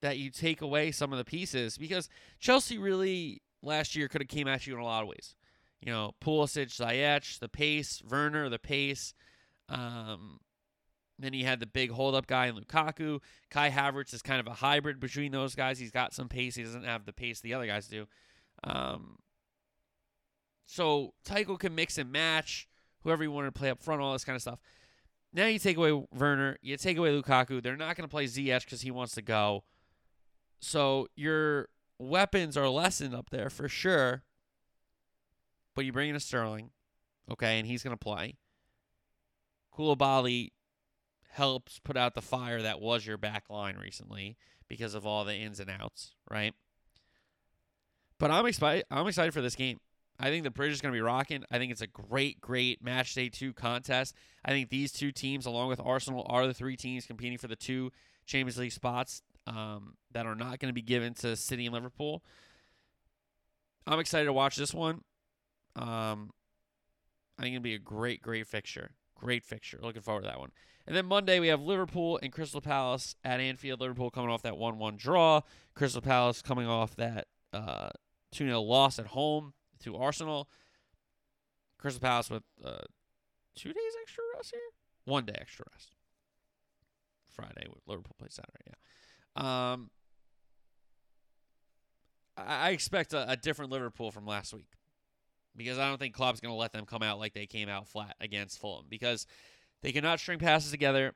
that 0.02 0.18
you 0.18 0.30
take 0.30 0.60
away 0.60 0.90
some 0.90 1.12
of 1.12 1.18
the 1.18 1.24
pieces, 1.24 1.78
because 1.78 2.08
Chelsea 2.38 2.78
really 2.78 3.42
last 3.62 3.96
year 3.96 4.08
could 4.08 4.20
have 4.20 4.28
came 4.28 4.48
at 4.48 4.66
you 4.66 4.74
in 4.74 4.80
a 4.80 4.84
lot 4.84 5.02
of 5.02 5.08
ways. 5.08 5.34
You 5.80 5.92
know, 5.92 6.14
Pulisic, 6.22 6.76
Ziyech, 6.76 7.38
the 7.38 7.48
pace, 7.48 8.02
Werner, 8.08 8.48
the 8.48 8.58
pace. 8.58 9.14
Um, 9.68 10.40
then 11.18 11.32
he 11.32 11.44
had 11.44 11.60
the 11.60 11.66
big 11.66 11.90
hold-up 11.90 12.26
guy 12.26 12.46
in 12.46 12.56
Lukaku. 12.56 13.20
Kai 13.50 13.70
Havertz 13.70 14.12
is 14.12 14.22
kind 14.22 14.40
of 14.40 14.46
a 14.46 14.54
hybrid 14.54 15.00
between 15.00 15.32
those 15.32 15.54
guys. 15.54 15.78
He's 15.78 15.90
got 15.90 16.12
some 16.12 16.28
pace. 16.28 16.54
He 16.54 16.62
doesn't 16.62 16.84
have 16.84 17.06
the 17.06 17.12
pace 17.12 17.40
the 17.40 17.54
other 17.54 17.66
guys 17.66 17.88
do. 17.88 18.06
Um, 18.64 19.18
so 20.66 21.14
Tuchel 21.24 21.58
can 21.58 21.74
mix 21.74 21.96
and 21.96 22.12
match 22.12 22.68
whoever 23.02 23.22
you 23.22 23.30
want 23.30 23.46
to 23.46 23.58
play 23.58 23.70
up 23.70 23.82
front, 23.82 24.02
all 24.02 24.12
this 24.12 24.24
kind 24.24 24.36
of 24.36 24.42
stuff. 24.42 24.58
Now 25.32 25.46
you 25.46 25.58
take 25.58 25.76
away 25.76 25.92
Werner, 26.12 26.58
you 26.60 26.76
take 26.76 26.96
away 26.96 27.10
Lukaku. 27.10 27.62
They're 27.62 27.76
not 27.76 27.96
going 27.96 28.08
to 28.08 28.12
play 28.12 28.24
Ziyech 28.24 28.64
because 28.64 28.82
he 28.82 28.90
wants 28.90 29.14
to 29.14 29.22
go. 29.22 29.64
So 30.60 31.08
your 31.14 31.68
weapons 31.98 32.56
are 32.56 32.68
lessened 32.68 33.14
up 33.14 33.30
there 33.30 33.50
for 33.50 33.68
sure. 33.68 34.22
But 35.74 35.84
you 35.84 35.92
bring 35.92 36.08
in 36.08 36.16
a 36.16 36.20
Sterling, 36.20 36.70
okay, 37.30 37.58
and 37.58 37.66
he's 37.66 37.82
going 37.82 37.94
to 37.94 38.02
play. 38.02 38.36
Koulibaly 39.76 40.52
helps 41.30 41.78
put 41.78 41.96
out 41.96 42.14
the 42.14 42.22
fire 42.22 42.62
that 42.62 42.80
was 42.80 43.06
your 43.06 43.18
back 43.18 43.50
line 43.50 43.76
recently 43.76 44.36
because 44.68 44.94
of 44.94 45.06
all 45.06 45.24
the 45.24 45.34
ins 45.34 45.60
and 45.60 45.70
outs, 45.70 46.14
right? 46.30 46.54
But 48.18 48.30
I'm 48.30 48.46
excited. 48.46 48.84
I'm 48.90 49.06
excited 49.06 49.34
for 49.34 49.42
this 49.42 49.54
game. 49.54 49.78
I 50.18 50.30
think 50.30 50.44
the 50.44 50.50
bridge 50.50 50.72
is 50.72 50.80
going 50.80 50.92
to 50.92 50.96
be 50.96 51.02
rocking. 51.02 51.44
I 51.50 51.58
think 51.58 51.70
it's 51.70 51.82
a 51.82 51.86
great, 51.86 52.40
great 52.40 52.82
match 52.82 53.14
day 53.14 53.28
two 53.28 53.52
contest. 53.52 54.14
I 54.44 54.50
think 54.50 54.70
these 54.70 54.92
two 54.92 55.12
teams, 55.12 55.44
along 55.44 55.68
with 55.68 55.80
Arsenal, 55.84 56.26
are 56.30 56.46
the 56.46 56.54
three 56.54 56.76
teams 56.76 57.04
competing 57.04 57.36
for 57.36 57.48
the 57.48 57.56
two 57.56 57.92
Champions 58.24 58.56
League 58.56 58.72
spots 58.72 59.22
um, 59.46 59.94
that 60.12 60.24
are 60.24 60.34
not 60.34 60.58
going 60.58 60.70
to 60.70 60.74
be 60.74 60.82
given 60.82 61.12
to 61.14 61.36
City 61.36 61.66
and 61.66 61.74
Liverpool. 61.74 62.24
I'm 63.86 64.00
excited 64.00 64.24
to 64.24 64.32
watch 64.32 64.56
this 64.56 64.72
one. 64.72 65.02
Um, 65.76 66.30
I 67.38 67.42
think 67.42 67.54
it'll 67.54 67.62
be 67.62 67.74
a 67.74 67.78
great, 67.78 68.22
great 68.22 68.46
fixture. 68.46 68.92
Great 69.16 69.44
fixture. 69.44 69.78
Looking 69.82 70.02
forward 70.02 70.22
to 70.22 70.28
that 70.28 70.38
one. 70.38 70.50
And 70.86 70.94
then 70.96 71.06
Monday 71.06 71.40
we 71.40 71.48
have 71.48 71.60
Liverpool 71.60 72.18
and 72.22 72.32
Crystal 72.32 72.60
Palace 72.60 73.16
at 73.24 73.40
Anfield. 73.40 73.80
Liverpool 73.80 74.10
coming 74.10 74.30
off 74.30 74.42
that 74.42 74.54
1-1 74.54 74.96
draw. 74.96 75.40
Crystal 75.74 76.02
Palace 76.02 76.42
coming 76.42 76.68
off 76.68 76.94
that 76.96 77.26
uh, 77.52 77.88
2-0 78.34 78.64
loss 78.64 78.98
at 78.98 79.06
home 79.06 79.54
to 79.80 79.96
Arsenal. 79.96 80.48
Crystal 81.78 82.00
Palace 82.00 82.30
with 82.30 82.44
uh, 82.64 82.84
two 83.56 83.72
days 83.72 83.92
extra 84.02 84.22
rest 84.36 84.50
here. 84.52 84.60
One 85.04 85.24
day 85.24 85.36
extra 85.40 85.64
rest. 85.72 85.94
Friday, 87.30 87.66
Liverpool 87.86 88.14
plays 88.18 88.34
Saturday. 88.34 88.64
Yeah. 89.36 89.72
Um, 89.72 89.90
I, 92.36 92.70
expect 92.70 93.12
a, 93.12 93.30
a 93.30 93.36
different 93.36 93.70
Liverpool 93.70 94.10
from 94.10 94.26
last 94.26 94.52
week 94.52 94.75
because 95.56 95.78
I 95.78 95.88
don't 95.88 95.98
think 95.98 96.14
Klopp's 96.14 96.40
going 96.40 96.52
to 96.52 96.58
let 96.58 96.72
them 96.72 96.86
come 96.86 97.02
out 97.02 97.18
like 97.18 97.34
they 97.34 97.46
came 97.46 97.68
out 97.68 97.88
flat 97.88 98.16
against 98.20 98.60
Fulham 98.60 98.86
because 98.88 99.26
they 99.82 99.92
cannot 99.92 100.20
string 100.20 100.38
passes 100.38 100.70
together. 100.70 101.14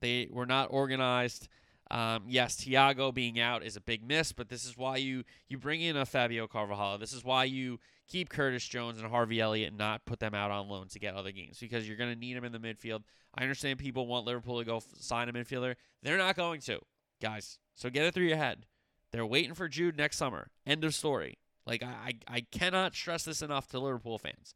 They 0.00 0.28
were 0.30 0.46
not 0.46 0.68
organized. 0.70 1.48
Um, 1.90 2.24
yes, 2.28 2.56
Thiago 2.56 3.12
being 3.14 3.40
out 3.40 3.62
is 3.62 3.76
a 3.76 3.80
big 3.80 4.06
miss, 4.06 4.32
but 4.32 4.48
this 4.48 4.64
is 4.64 4.76
why 4.76 4.98
you 4.98 5.24
you 5.48 5.56
bring 5.56 5.80
in 5.80 5.96
a 5.96 6.04
Fabio 6.04 6.46
Carvalho. 6.46 6.98
This 6.98 7.14
is 7.14 7.24
why 7.24 7.44
you 7.44 7.80
keep 8.06 8.28
Curtis 8.28 8.66
Jones 8.66 8.98
and 8.98 9.08
Harvey 9.08 9.40
Elliott 9.40 9.70
and 9.70 9.78
not 9.78 10.04
put 10.04 10.20
them 10.20 10.34
out 10.34 10.50
on 10.50 10.68
loan 10.68 10.88
to 10.88 10.98
get 10.98 11.14
other 11.14 11.32
games 11.32 11.58
because 11.58 11.88
you're 11.88 11.96
going 11.96 12.12
to 12.12 12.18
need 12.18 12.36
them 12.36 12.44
in 12.44 12.52
the 12.52 12.58
midfield. 12.58 13.02
I 13.34 13.42
understand 13.42 13.78
people 13.78 14.06
want 14.06 14.26
Liverpool 14.26 14.58
to 14.58 14.64
go 14.64 14.82
sign 14.98 15.28
a 15.28 15.32
midfielder. 15.32 15.76
They're 16.02 16.18
not 16.18 16.36
going 16.36 16.60
to, 16.62 16.80
guys. 17.22 17.58
So 17.74 17.88
get 17.88 18.04
it 18.04 18.12
through 18.12 18.26
your 18.26 18.36
head. 18.36 18.66
They're 19.12 19.26
waiting 19.26 19.54
for 19.54 19.68
Jude 19.68 19.96
next 19.96 20.16
summer. 20.16 20.50
End 20.66 20.84
of 20.84 20.94
story. 20.94 21.38
Like 21.68 21.82
I, 21.82 22.14
I 22.26 22.40
cannot 22.50 22.94
stress 22.94 23.24
this 23.24 23.42
enough 23.42 23.68
to 23.68 23.78
Liverpool 23.78 24.18
fans. 24.18 24.54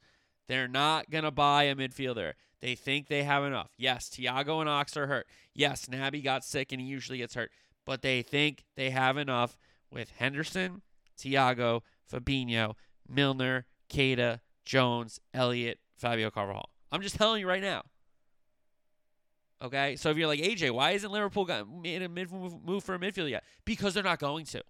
They're 0.48 0.66
not 0.66 1.10
gonna 1.10 1.30
buy 1.30 1.64
a 1.64 1.76
midfielder. 1.76 2.32
They 2.62 2.74
think 2.74 3.08
they 3.08 3.22
have 3.24 3.44
enough. 3.44 3.70
Yes, 3.76 4.08
Thiago 4.08 4.60
and 4.60 4.68
Ox 4.68 4.96
are 4.96 5.06
hurt. 5.06 5.26
Yes, 5.52 5.86
Naby 5.86 6.24
got 6.24 6.42
sick 6.42 6.72
and 6.72 6.80
he 6.80 6.86
usually 6.86 7.18
gets 7.18 7.34
hurt. 7.34 7.50
But 7.84 8.00
they 8.00 8.22
think 8.22 8.64
they 8.76 8.90
have 8.90 9.18
enough 9.18 9.58
with 9.90 10.10
Henderson, 10.16 10.80
Thiago, 11.18 11.82
Fabinho, 12.10 12.74
Milner, 13.06 13.66
Keita, 13.90 14.40
Jones, 14.64 15.20
Elliott, 15.34 15.80
Fabio 15.98 16.30
Carvalho. 16.30 16.64
I'm 16.90 17.02
just 17.02 17.16
telling 17.16 17.40
you 17.40 17.48
right 17.48 17.62
now. 17.62 17.82
Okay, 19.60 19.96
so 19.96 20.08
if 20.10 20.16
you're 20.16 20.28
like 20.28 20.40
AJ, 20.40 20.70
why 20.70 20.92
isn't 20.92 21.12
Liverpool 21.12 21.44
got 21.44 21.68
made 21.68 22.00
a 22.00 22.08
mid 22.08 22.32
move, 22.32 22.82
for 22.82 22.94
a 22.94 22.98
midfield 22.98 23.28
yet? 23.28 23.44
Because 23.66 23.92
they're 23.92 24.02
not 24.02 24.18
going 24.18 24.46
to. 24.46 24.62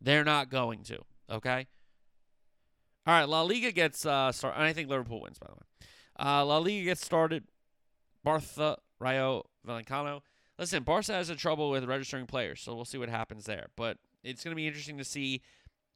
They're 0.00 0.24
not 0.24 0.48
going 0.48 0.84
to. 0.84 1.00
Okay. 1.30 1.66
All 3.06 3.14
right, 3.14 3.28
La 3.28 3.42
Liga 3.42 3.72
gets 3.72 4.04
uh 4.04 4.32
started. 4.32 4.60
I 4.60 4.72
think 4.72 4.88
Liverpool 4.88 5.20
wins 5.20 5.38
by 5.38 5.46
the 5.48 5.54
way. 5.54 5.88
Uh, 6.18 6.44
La 6.44 6.58
Liga 6.58 6.84
gets 6.84 7.04
started. 7.04 7.44
Barca, 8.22 8.76
Rayo 8.98 9.46
Vallecano. 9.66 10.20
Listen, 10.58 10.82
Barca 10.82 11.12
has 11.12 11.30
a 11.30 11.34
trouble 11.34 11.70
with 11.70 11.84
registering 11.84 12.26
players, 12.26 12.60
so 12.60 12.74
we'll 12.74 12.84
see 12.84 12.98
what 12.98 13.08
happens 13.08 13.46
there. 13.46 13.68
But 13.76 13.96
it's 14.22 14.44
going 14.44 14.52
to 14.52 14.56
be 14.56 14.66
interesting 14.66 14.98
to 14.98 15.04
see 15.04 15.40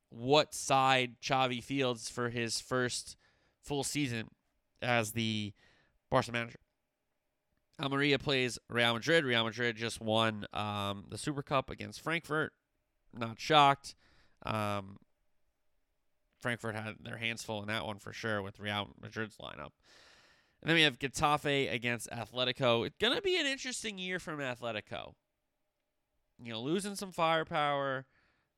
what 0.08 0.54
side 0.54 1.16
Xavi 1.22 1.62
fields 1.62 2.08
for 2.08 2.30
his 2.30 2.60
first 2.60 3.16
full 3.60 3.84
season 3.84 4.28
as 4.80 5.12
the 5.12 5.52
Barca 6.10 6.32
manager. 6.32 6.58
Almeria 7.82 8.18
plays 8.18 8.58
Real 8.70 8.94
Madrid. 8.94 9.24
Real 9.24 9.44
Madrid 9.44 9.76
just 9.76 10.00
won 10.00 10.46
um, 10.54 11.04
the 11.08 11.18
Super 11.18 11.42
Cup 11.42 11.68
against 11.68 12.00
Frankfurt. 12.00 12.52
Not 13.12 13.40
shocked. 13.40 13.94
Um, 14.46 14.96
Frankfurt 16.44 16.74
had 16.74 16.96
their 17.02 17.16
hands 17.16 17.42
full 17.42 17.62
in 17.62 17.68
that 17.68 17.86
one 17.86 17.98
for 17.98 18.12
sure 18.12 18.42
with 18.42 18.60
Real 18.60 18.90
Madrid's 19.00 19.38
lineup. 19.38 19.70
And 20.60 20.68
then 20.68 20.74
we 20.74 20.82
have 20.82 20.98
Getafe 20.98 21.72
against 21.72 22.10
Atletico. 22.10 22.86
It's 22.86 22.98
going 22.98 23.16
to 23.16 23.22
be 23.22 23.40
an 23.40 23.46
interesting 23.46 23.96
year 23.96 24.18
from 24.18 24.40
Atletico. 24.40 25.14
You 26.38 26.52
know, 26.52 26.60
losing 26.60 26.96
some 26.96 27.12
firepower. 27.12 28.04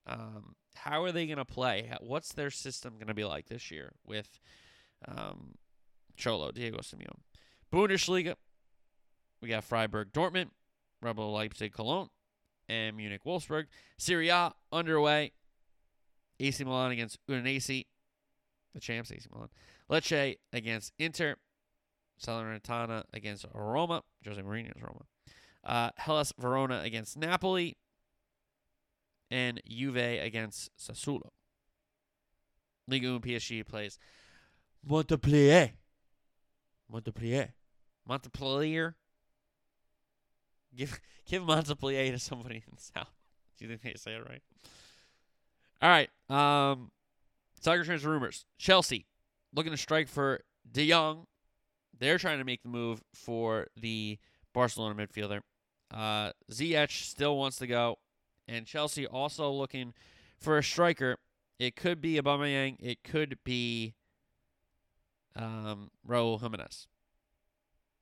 Um, 0.04 0.56
how 0.74 1.04
are 1.04 1.12
they 1.12 1.26
going 1.26 1.38
to 1.38 1.44
play? 1.44 1.88
What's 2.00 2.32
their 2.32 2.50
system 2.50 2.94
going 2.94 3.06
to 3.06 3.14
be 3.14 3.22
like 3.22 3.46
this 3.46 3.70
year 3.70 3.92
with 4.04 4.40
um, 5.06 5.54
Cholo, 6.16 6.50
Diego 6.50 6.78
Simeone? 6.78 7.20
Bundesliga, 7.72 8.34
we 9.40 9.48
got 9.48 9.62
Freiburg, 9.62 10.10
Dortmund, 10.12 10.50
Rebel 11.00 11.30
Leipzig, 11.30 11.72
Cologne, 11.72 12.08
and 12.68 12.96
Munich, 12.96 13.22
Wolfsburg. 13.24 13.66
Serie 13.96 14.30
A 14.30 14.54
underway. 14.72 15.30
AC 16.38 16.64
Milan 16.64 16.92
against 16.92 17.18
Udinese, 17.28 17.86
the 18.74 18.80
champs 18.80 19.10
AC 19.10 19.26
Milan. 19.32 19.48
Lecce 19.90 20.36
against 20.52 20.92
Inter. 20.98 21.36
Salernitana 22.22 23.04
against 23.12 23.44
Roma. 23.52 24.02
Jose 24.26 24.40
Mourinho's 24.40 24.80
Roma. 24.80 25.04
Uh, 25.62 25.90
Hellas 25.96 26.32
Verona 26.38 26.80
against 26.82 27.16
Napoli. 27.16 27.76
And 29.30 29.60
Juve 29.68 29.96
against 29.96 30.70
Sassuolo. 30.78 31.30
Ligue 32.88 33.04
1 33.04 33.20
PSG 33.20 33.66
plays 33.66 33.98
Montpellier. 34.86 35.72
Montpellier. 36.90 37.52
Montpellier. 38.06 38.94
Give 40.74 41.00
give 41.24 41.42
Montpellier 41.42 42.12
to 42.12 42.18
somebody 42.18 42.56
in 42.56 42.76
the 42.76 42.82
south. 42.82 43.10
Do 43.58 43.64
you 43.66 43.76
think 43.76 43.82
they 43.82 43.98
say 43.98 44.12
it 44.12 44.28
right? 44.28 44.42
All 45.82 45.90
right. 45.90 46.10
Um, 46.28 46.90
soccer 47.60 47.84
transfer 47.84 48.10
rumors. 48.10 48.46
Chelsea 48.58 49.06
looking 49.54 49.72
to 49.72 49.78
strike 49.78 50.08
for 50.08 50.40
De 50.70 50.88
Jong. 50.88 51.26
They're 51.98 52.18
trying 52.18 52.38
to 52.38 52.44
make 52.44 52.62
the 52.62 52.68
move 52.68 53.02
for 53.14 53.68
the 53.76 54.18
Barcelona 54.52 54.94
midfielder. 54.94 55.40
Uh, 55.92 56.32
Ziyech 56.50 56.90
still 56.90 57.36
wants 57.36 57.56
to 57.58 57.66
go, 57.66 57.98
and 58.48 58.66
Chelsea 58.66 59.06
also 59.06 59.50
looking 59.50 59.94
for 60.38 60.58
a 60.58 60.62
striker. 60.62 61.16
It 61.58 61.76
could 61.76 62.00
be 62.00 62.16
Aubameyang. 62.16 62.76
It 62.80 63.02
could 63.02 63.38
be 63.44 63.94
um, 65.34 65.90
Raul 66.06 66.40
Jimenez. 66.40 66.88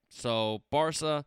So 0.09 0.63
Barca 0.71 1.25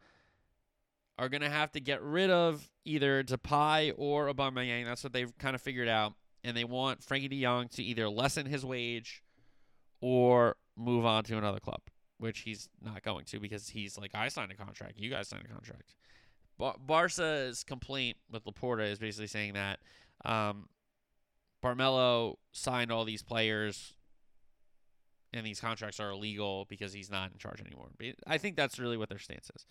are 1.17 1.29
going 1.29 1.41
to 1.41 1.49
have 1.49 1.71
to 1.73 1.79
get 1.79 2.01
rid 2.01 2.29
of 2.29 2.69
either 2.85 3.23
Depay 3.23 3.93
or 3.97 4.31
Aubameyang. 4.31 4.85
That's 4.85 5.03
what 5.03 5.13
they've 5.13 5.35
kind 5.37 5.55
of 5.55 5.61
figured 5.61 5.87
out 5.87 6.13
and 6.47 6.55
they 6.55 6.63
want 6.63 7.03
Frankie 7.03 7.27
de 7.27 7.41
Jong 7.41 7.67
to 7.73 7.83
either 7.83 8.07
lessen 8.07 8.45
his 8.45 8.65
wage 8.65 9.21
or 9.99 10.55
move 10.77 11.05
on 11.05 11.25
to 11.25 11.37
another 11.37 11.59
club, 11.59 11.81
which 12.19 12.39
he's 12.39 12.69
not 12.81 13.03
going 13.03 13.25
to 13.25 13.39
because 13.41 13.67
he's 13.67 13.97
like, 13.97 14.11
I 14.15 14.29
signed 14.29 14.51
a 14.51 14.55
contract, 14.55 14.93
you 14.97 15.09
guys 15.09 15.27
signed 15.27 15.43
a 15.45 15.53
contract. 15.53 15.93
Bar- 16.57 16.77
Barca's 16.79 17.65
complaint 17.65 18.15
with 18.31 18.45
Laporta 18.45 18.89
is 18.89 18.97
basically 18.97 19.27
saying 19.27 19.55
that 19.55 19.79
um, 20.23 20.69
Barmelo 21.61 22.35
signed 22.53 22.93
all 22.93 23.03
these 23.03 23.21
players 23.21 23.93
and 25.33 25.45
these 25.45 25.59
contracts 25.59 25.99
are 25.99 26.11
illegal 26.11 26.65
because 26.69 26.93
he's 26.93 27.11
not 27.11 27.33
in 27.33 27.39
charge 27.39 27.59
anymore. 27.59 27.89
I 28.25 28.37
think 28.37 28.55
that's 28.55 28.79
really 28.79 28.95
what 28.95 29.09
their 29.09 29.19
stance 29.19 29.51
is. 29.53 29.65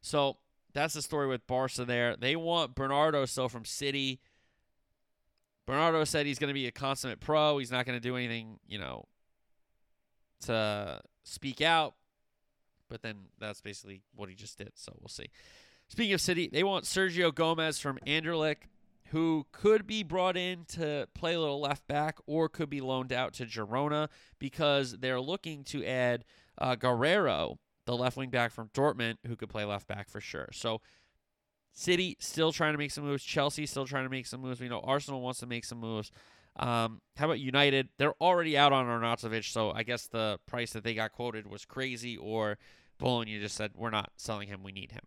So 0.00 0.36
that's 0.74 0.94
the 0.94 1.02
story 1.02 1.26
with 1.26 1.44
Barca 1.48 1.84
there. 1.84 2.14
They 2.14 2.36
want 2.36 2.76
Bernardo 2.76 3.24
still 3.24 3.48
from 3.48 3.64
City. 3.64 4.20
Bernardo 5.70 6.02
said 6.02 6.26
he's 6.26 6.40
going 6.40 6.48
to 6.48 6.54
be 6.54 6.66
a 6.66 6.72
consummate 6.72 7.20
pro. 7.20 7.58
He's 7.58 7.70
not 7.70 7.86
going 7.86 7.96
to 7.96 8.02
do 8.02 8.16
anything, 8.16 8.58
you 8.66 8.76
know, 8.76 9.04
to 10.46 11.00
speak 11.22 11.60
out. 11.60 11.94
But 12.88 13.02
then 13.02 13.26
that's 13.38 13.60
basically 13.60 14.02
what 14.16 14.28
he 14.28 14.34
just 14.34 14.58
did. 14.58 14.72
So 14.74 14.92
we'll 15.00 15.06
see. 15.06 15.30
Speaking 15.86 16.12
of 16.12 16.20
City, 16.20 16.50
they 16.52 16.64
want 16.64 16.86
Sergio 16.86 17.32
Gomez 17.32 17.78
from 17.78 18.00
Anderlecht, 18.04 18.64
who 19.10 19.46
could 19.52 19.86
be 19.86 20.02
brought 20.02 20.36
in 20.36 20.64
to 20.70 21.06
play 21.14 21.34
a 21.34 21.40
little 21.40 21.60
left 21.60 21.86
back 21.86 22.18
or 22.26 22.48
could 22.48 22.68
be 22.68 22.80
loaned 22.80 23.12
out 23.12 23.32
to 23.34 23.46
Girona 23.46 24.08
because 24.40 24.98
they're 24.98 25.20
looking 25.20 25.62
to 25.66 25.84
add 25.84 26.24
uh, 26.58 26.74
Guerreiro, 26.74 27.58
the 27.86 27.96
left 27.96 28.16
wing 28.16 28.30
back 28.30 28.50
from 28.50 28.70
Dortmund, 28.74 29.18
who 29.24 29.36
could 29.36 29.48
play 29.48 29.64
left 29.64 29.86
back 29.86 30.08
for 30.08 30.20
sure. 30.20 30.48
So 30.52 30.80
City 31.72 32.16
still 32.20 32.52
trying 32.52 32.72
to 32.72 32.78
make 32.78 32.90
some 32.90 33.04
moves. 33.04 33.22
Chelsea 33.22 33.66
still 33.66 33.86
trying 33.86 34.04
to 34.04 34.10
make 34.10 34.26
some 34.26 34.40
moves. 34.40 34.60
We 34.60 34.68
know 34.68 34.80
Arsenal 34.80 35.20
wants 35.20 35.40
to 35.40 35.46
make 35.46 35.64
some 35.64 35.78
moves. 35.78 36.10
Um, 36.56 37.00
how 37.16 37.26
about 37.26 37.40
United? 37.40 37.88
They're 37.96 38.14
already 38.20 38.58
out 38.58 38.72
on 38.72 38.86
Arnautovic, 38.86 39.44
so 39.44 39.70
I 39.70 39.82
guess 39.82 40.06
the 40.06 40.38
price 40.46 40.72
that 40.72 40.84
they 40.84 40.94
got 40.94 41.12
quoted 41.12 41.46
was 41.46 41.64
crazy, 41.64 42.16
or 42.16 42.58
Bologna 42.98 43.38
just 43.38 43.56
said, 43.56 43.72
we're 43.74 43.90
not 43.90 44.10
selling 44.16 44.48
him. 44.48 44.62
We 44.62 44.72
need 44.72 44.92
him. 44.92 45.04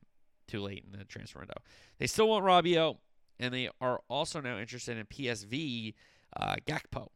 Too 0.47 0.61
late 0.61 0.85
in 0.91 0.97
the 0.97 1.05
transfer 1.05 1.39
window. 1.39 1.61
They 1.99 2.07
still 2.07 2.29
want 2.29 2.45
Rabiot, 2.45 2.97
and 3.39 3.53
they 3.53 3.69
are 3.81 4.01
also 4.09 4.41
now 4.41 4.57
interested 4.57 4.97
in 4.97 5.05
PSV 5.05 5.93
uh, 6.37 6.55
Gakpo. 6.65 7.09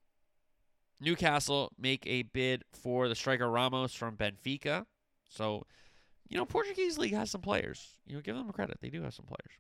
Newcastle 1.00 1.72
make 1.78 2.06
a 2.06 2.24
bid 2.24 2.64
for 2.74 3.08
the 3.08 3.16
striker 3.16 3.50
Ramos 3.50 3.94
from 3.94 4.18
Benfica. 4.18 4.86
So 5.30 5.66
you 6.30 6.38
know, 6.38 6.46
Portuguese 6.46 6.98
league 6.98 7.14
has 7.14 7.32
some 7.32 7.42
players. 7.42 7.98
You 8.06 8.16
know, 8.16 8.22
give 8.22 8.36
them 8.36 8.52
credit; 8.52 8.80
they 8.82 8.90
do 8.90 9.04
have 9.04 9.14
some 9.14 9.26
players. 9.26 9.58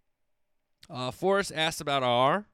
Uh, 0.89 1.11
Forest 1.11 1.51
asked 1.55 1.81
about 1.81 2.03
R, 2.03 2.45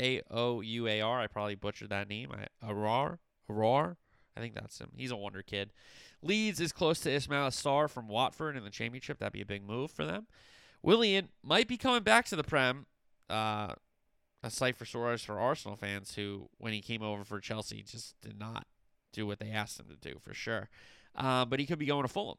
A 0.00 0.22
O 0.30 0.60
U 0.60 0.86
A 0.86 1.00
R. 1.00 1.20
I 1.20 1.26
probably 1.26 1.54
butchered 1.54 1.90
that 1.90 2.08
name. 2.08 2.32
I 2.32 2.66
Arar, 2.66 3.18
Arar. 3.50 3.96
I 4.36 4.40
think 4.40 4.54
that's 4.54 4.78
him. 4.78 4.90
He's 4.96 5.10
a 5.10 5.16
wonder 5.16 5.42
kid. 5.42 5.72
Leeds 6.22 6.60
is 6.60 6.72
close 6.72 7.00
to 7.00 7.10
Ismaila 7.10 7.50
Sarr 7.50 7.88
from 7.88 8.08
Watford 8.08 8.56
in 8.56 8.64
the 8.64 8.70
championship. 8.70 9.18
That'd 9.18 9.32
be 9.32 9.42
a 9.42 9.46
big 9.46 9.62
move 9.62 9.90
for 9.90 10.04
them. 10.04 10.26
Willian 10.82 11.28
might 11.42 11.68
be 11.68 11.76
coming 11.76 12.02
back 12.02 12.26
to 12.26 12.36
the 12.36 12.44
Prem. 12.44 12.86
Uh, 13.30 13.74
a 14.42 14.50
sight 14.50 14.76
for 14.76 14.84
sores 14.84 15.22
for 15.24 15.38
Arsenal 15.40 15.76
fans 15.76 16.14
who, 16.16 16.50
when 16.58 16.74
he 16.74 16.82
came 16.82 17.02
over 17.02 17.24
for 17.24 17.40
Chelsea, 17.40 17.82
just 17.82 18.20
did 18.20 18.38
not 18.38 18.66
do 19.12 19.26
what 19.26 19.38
they 19.38 19.50
asked 19.50 19.80
him 19.80 19.86
to 19.86 19.96
do 19.96 20.18
for 20.20 20.34
sure. 20.34 20.68
Uh, 21.14 21.46
but 21.46 21.60
he 21.60 21.66
could 21.66 21.78
be 21.78 21.86
going 21.86 22.02
to 22.02 22.08
Fulham. 22.08 22.36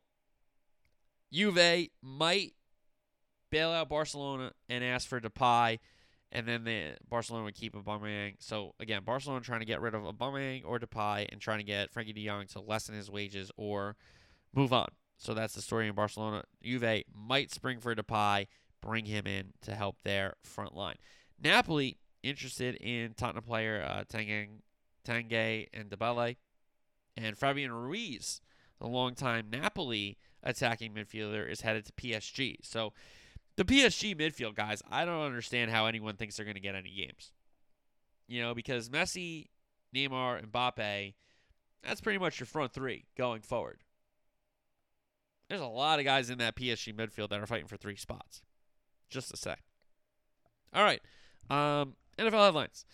Juve 1.32 1.90
might 2.02 2.54
bail 3.50 3.72
out 3.72 3.90
Barcelona 3.90 4.52
and 4.70 4.84
ask 4.84 5.08
for 5.08 5.20
Depay, 5.20 5.80
and 6.32 6.48
then 6.48 6.64
the 6.64 6.96
Barcelona 7.10 7.46
would 7.46 7.56
keep 7.56 7.74
Aubameyang. 7.74 8.36
So 8.40 8.74
again, 8.80 9.04
Barcelona 9.04 9.42
trying 9.42 9.62
to 9.62 9.66
get 9.66 9.82
rid 9.82 9.96
of 9.96 10.04
Aubameyang 10.04 10.64
or 10.66 10.80
Depay 10.80 11.28
and 11.32 11.40
trying 11.40 11.60
to 11.60 11.64
get 11.64 11.92
Frankie 11.92 12.14
De 12.14 12.26
Jong 12.26 12.48
to 12.48 12.62
lessen 12.62 12.96
his 12.96 13.10
wages 13.10 13.52
or 13.58 13.96
move 14.54 14.74
on. 14.74 14.90
So 15.18 15.34
that's 15.34 15.54
the 15.54 15.62
story 15.62 15.88
in 15.88 15.96
Barcelona. 15.96 16.44
Juve 16.62 17.04
might 17.14 17.52
spring 17.52 17.80
for 17.80 17.96
Depay, 17.96 18.48
bring 18.82 19.06
him 19.06 19.26
in 19.26 19.54
to 19.62 19.74
help 19.74 19.98
their 20.04 20.36
front 20.44 20.76
line. 20.76 20.98
Napoli 21.42 21.98
interested 22.24 22.76
in 22.76 23.14
Tottenham 23.14 23.44
player 23.44 23.86
uh, 23.88 24.04
Tanguy, 24.04 24.48
Tanguy 25.08 25.68
and 25.74 25.90
Dembele, 25.90 26.36
and 27.16 27.38
Fabian 27.38 27.72
Ruiz, 27.72 28.42
the 28.80 28.88
longtime 28.88 29.48
Napoli 29.50 30.18
attacking 30.46 30.94
midfielder, 30.94 31.50
is 31.50 31.62
headed 31.62 31.86
to 31.86 31.92
PSG. 31.94 32.58
So 32.64 32.94
the 33.56 33.66
PSG 33.66 34.16
midfield 34.16 34.56
guys, 34.56 34.82
I 34.90 35.06
don't 35.06 35.22
understand 35.22 35.72
how 35.72 35.86
anyone 35.88 36.16
thinks 36.16 36.38
they're 36.38 36.46
going 36.46 36.56
to 36.56 36.62
get 36.62 36.76
any 36.76 36.94
games. 36.96 37.32
You 38.28 38.42
know, 38.42 38.54
because 38.54 38.90
Messi, 38.90 39.48
Neymar, 39.94 40.40
and 40.40 40.52
Mbappe, 40.52 41.14
that's 41.84 42.02
pretty 42.02 42.20
much 42.20 42.40
your 42.40 42.48
front 42.48 42.74
three 42.74 43.06
going 43.18 43.42
forward. 43.42 43.80
There's 45.50 45.62
a 45.62 45.68
lot 45.68 46.00
of 46.00 46.06
guys 46.06 46.30
in 46.30 46.40
that 46.40 46.56
PSG 46.56 46.94
midfield 46.94 47.30
that 47.30 47.40
are 47.40 47.46
fighting 47.46 47.68
for 47.68 47.78
three 47.78 47.96
spots. 47.96 48.42
Just 49.10 49.30
to 49.30 49.38
say. 49.38 49.56
All 50.74 50.84
right. 50.84 51.02
Um, 51.50 51.96
NFL 52.18 52.46
headlines. 52.46 52.86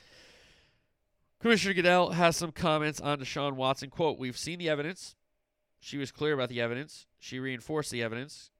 Commissioner 1.39 1.73
Goodell 1.73 2.11
has 2.11 2.35
some 2.35 2.51
comments 2.51 2.99
on 2.99 3.19
Deshaun 3.19 3.53
Watson. 3.53 3.89
Quote, 3.89 4.19
We've 4.19 4.37
seen 4.37 4.59
the 4.59 4.69
evidence. 4.69 5.15
She 5.81 5.97
was 5.97 6.11
clear 6.11 6.33
about 6.33 6.49
the 6.49 6.61
evidence. 6.61 7.07
She 7.19 7.39
reinforced 7.39 7.91
the 7.91 8.03
evidence. 8.03 8.51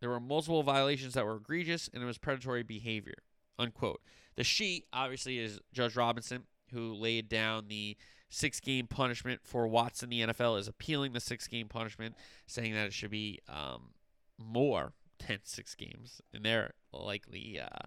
There 0.00 0.10
were 0.10 0.20
multiple 0.20 0.62
violations 0.62 1.14
that 1.14 1.24
were 1.24 1.36
egregious, 1.36 1.88
and 1.92 2.02
it 2.02 2.06
was 2.06 2.18
predatory 2.18 2.62
behavior. 2.62 3.14
Unquote. 3.58 4.02
The 4.34 4.44
she, 4.44 4.84
obviously, 4.92 5.38
is 5.38 5.60
Judge 5.72 5.96
Robinson, 5.96 6.42
who 6.72 6.92
laid 6.92 7.28
down 7.28 7.68
the 7.68 7.96
six 8.28 8.58
game 8.58 8.88
punishment 8.88 9.40
for 9.44 9.68
Watson. 9.68 10.10
The 10.10 10.22
NFL 10.22 10.58
is 10.58 10.66
appealing 10.66 11.12
the 11.12 11.20
six 11.20 11.46
game 11.46 11.68
punishment, 11.68 12.16
saying 12.46 12.74
that 12.74 12.86
it 12.86 12.92
should 12.92 13.12
be 13.12 13.38
um, 13.48 13.90
more 14.38 14.92
than 15.26 15.38
six 15.44 15.76
games 15.76 16.20
in 16.32 16.42
their 16.42 16.74
likely 16.92 17.60
uh, 17.60 17.86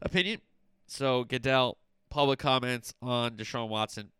opinion. 0.00 0.40
So 0.86 1.24
Goodell, 1.24 1.78
public 2.08 2.38
comments 2.38 2.94
on 3.02 3.32
Deshaun 3.32 3.68
Watson. 3.68 4.12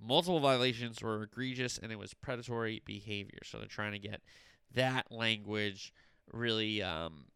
Multiple 0.00 0.40
violations 0.40 1.02
were 1.02 1.22
egregious 1.22 1.78
and 1.78 1.90
it 1.90 1.98
was 1.98 2.14
predatory 2.14 2.82
behavior. 2.84 3.38
So 3.44 3.58
they're 3.58 3.66
trying 3.66 3.92
to 3.92 3.98
get 3.98 4.20
that 4.74 5.10
language 5.10 5.92
really 6.32 6.82
um, 6.82 7.26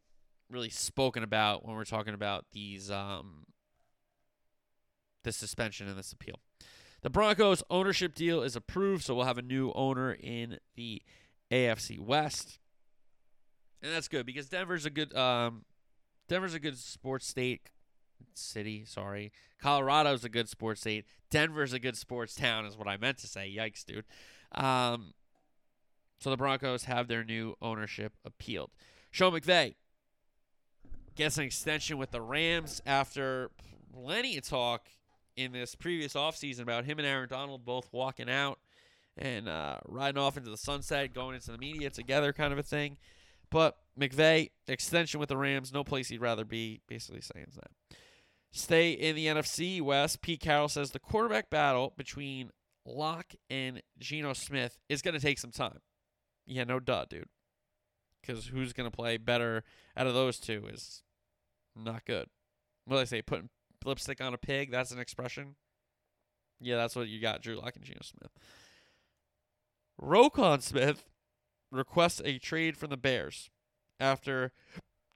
really 0.49 0.69
spoken 0.69 1.23
about 1.23 1.65
when 1.65 1.75
we're 1.75 1.85
talking 1.85 2.13
about 2.13 2.45
these 2.51 2.91
um, 2.91 3.45
the 5.23 5.31
suspension 5.31 5.87
and 5.87 5.97
this 5.97 6.11
appeal. 6.11 6.35
The 7.01 7.09
Broncos 7.09 7.63
ownership 7.69 8.13
deal 8.13 8.43
is 8.43 8.55
approved, 8.55 9.03
so 9.03 9.15
we'll 9.15 9.25
have 9.25 9.37
a 9.37 9.43
new 9.43 9.71
owner 9.73 10.13
in 10.13 10.59
the 10.75 11.01
AFC 11.49 11.99
West, 11.99 12.59
and 13.81 13.91
that's 13.91 14.07
good 14.07 14.25
because 14.25 14.49
Denver's 14.49 14.85
a 14.85 14.91
good 14.91 15.15
um, 15.15 15.65
Denver's 16.27 16.53
a 16.53 16.59
good 16.59 16.77
sports 16.77 17.27
state 17.27 17.71
city. 18.33 18.85
Sorry, 18.85 19.31
Colorado's 19.61 20.23
a 20.23 20.29
good 20.29 20.49
sports 20.49 20.81
state. 20.81 21.05
Denver's 21.29 21.73
a 21.73 21.79
good 21.79 21.97
sports 21.97 22.35
town, 22.35 22.65
is 22.65 22.77
what 22.77 22.87
I 22.87 22.97
meant 22.97 23.17
to 23.19 23.27
say. 23.27 23.53
Yikes, 23.55 23.85
dude. 23.85 24.05
Um, 24.53 25.13
so 26.19 26.29
the 26.29 26.37
Broncos 26.37 26.83
have 26.83 27.07
their 27.07 27.23
new 27.23 27.55
ownership 27.61 28.13
appealed. 28.25 28.71
Sean 29.11 29.33
McVay 29.33 29.75
gets 31.15 31.37
an 31.37 31.43
extension 31.43 31.97
with 31.97 32.11
the 32.11 32.21
Rams 32.21 32.81
after 32.85 33.51
plenty 33.93 34.37
of 34.37 34.47
talk 34.47 34.87
in 35.35 35.51
this 35.51 35.75
previous 35.75 36.13
offseason 36.13 36.61
about 36.61 36.85
him 36.85 36.99
and 36.99 37.07
Aaron 37.07 37.27
Donald 37.29 37.65
both 37.65 37.89
walking 37.91 38.29
out 38.29 38.59
and 39.17 39.49
uh, 39.49 39.77
riding 39.87 40.21
off 40.21 40.37
into 40.37 40.49
the 40.49 40.57
sunset, 40.57 41.13
going 41.13 41.35
into 41.35 41.51
the 41.51 41.57
media 41.57 41.89
together, 41.89 42.31
kind 42.33 42.53
of 42.53 42.59
a 42.59 42.63
thing. 42.63 42.97
But 43.49 43.77
McVay, 43.99 44.51
extension 44.67 45.19
with 45.19 45.29
the 45.29 45.37
Rams, 45.37 45.73
no 45.73 45.83
place 45.83 46.07
he'd 46.07 46.21
rather 46.21 46.45
be, 46.45 46.81
basically 46.87 47.21
saying 47.21 47.47
that. 47.55 47.71
Stay 48.51 48.91
in 48.91 49.15
the 49.15 49.27
NFC 49.27 49.81
West. 49.81 50.21
Pete 50.21 50.41
Carroll 50.41 50.67
says 50.67 50.91
the 50.91 50.99
quarterback 50.99 51.49
battle 51.49 51.93
between 51.95 52.51
Lock 52.85 53.33
and 53.49 53.81
Geno 53.97 54.33
Smith 54.33 54.77
is 54.89 55.01
going 55.01 55.13
to 55.13 55.19
take 55.21 55.39
some 55.39 55.51
time. 55.51 55.79
Yeah, 56.45 56.65
no 56.65 56.79
duh, 56.79 57.05
dude. 57.09 57.29
Because 58.19 58.47
who's 58.47 58.73
going 58.73 58.89
to 58.89 58.95
play 58.95 59.17
better 59.17 59.63
out 59.95 60.07
of 60.07 60.13
those 60.13 60.37
two 60.37 60.67
is 60.71 61.01
not 61.75 62.05
good. 62.05 62.27
What 62.85 62.97
do 62.97 63.01
I 63.01 63.05
say? 63.05 63.21
Putting 63.21 63.49
lipstick 63.85 64.21
on 64.21 64.33
a 64.33 64.37
pig? 64.37 64.69
That's 64.71 64.91
an 64.91 64.99
expression. 64.99 65.55
Yeah, 66.59 66.75
that's 66.75 66.95
what 66.95 67.07
you 67.07 67.19
got, 67.21 67.41
Drew 67.41 67.55
Lock 67.55 67.75
and 67.75 67.85
Geno 67.85 68.01
Smith. 68.03 68.31
Roquan 69.99 70.61
Smith 70.61 71.05
requests 71.71 72.21
a 72.25 72.37
trade 72.37 72.77
from 72.77 72.89
the 72.89 72.97
Bears 72.97 73.49
after 73.99 74.51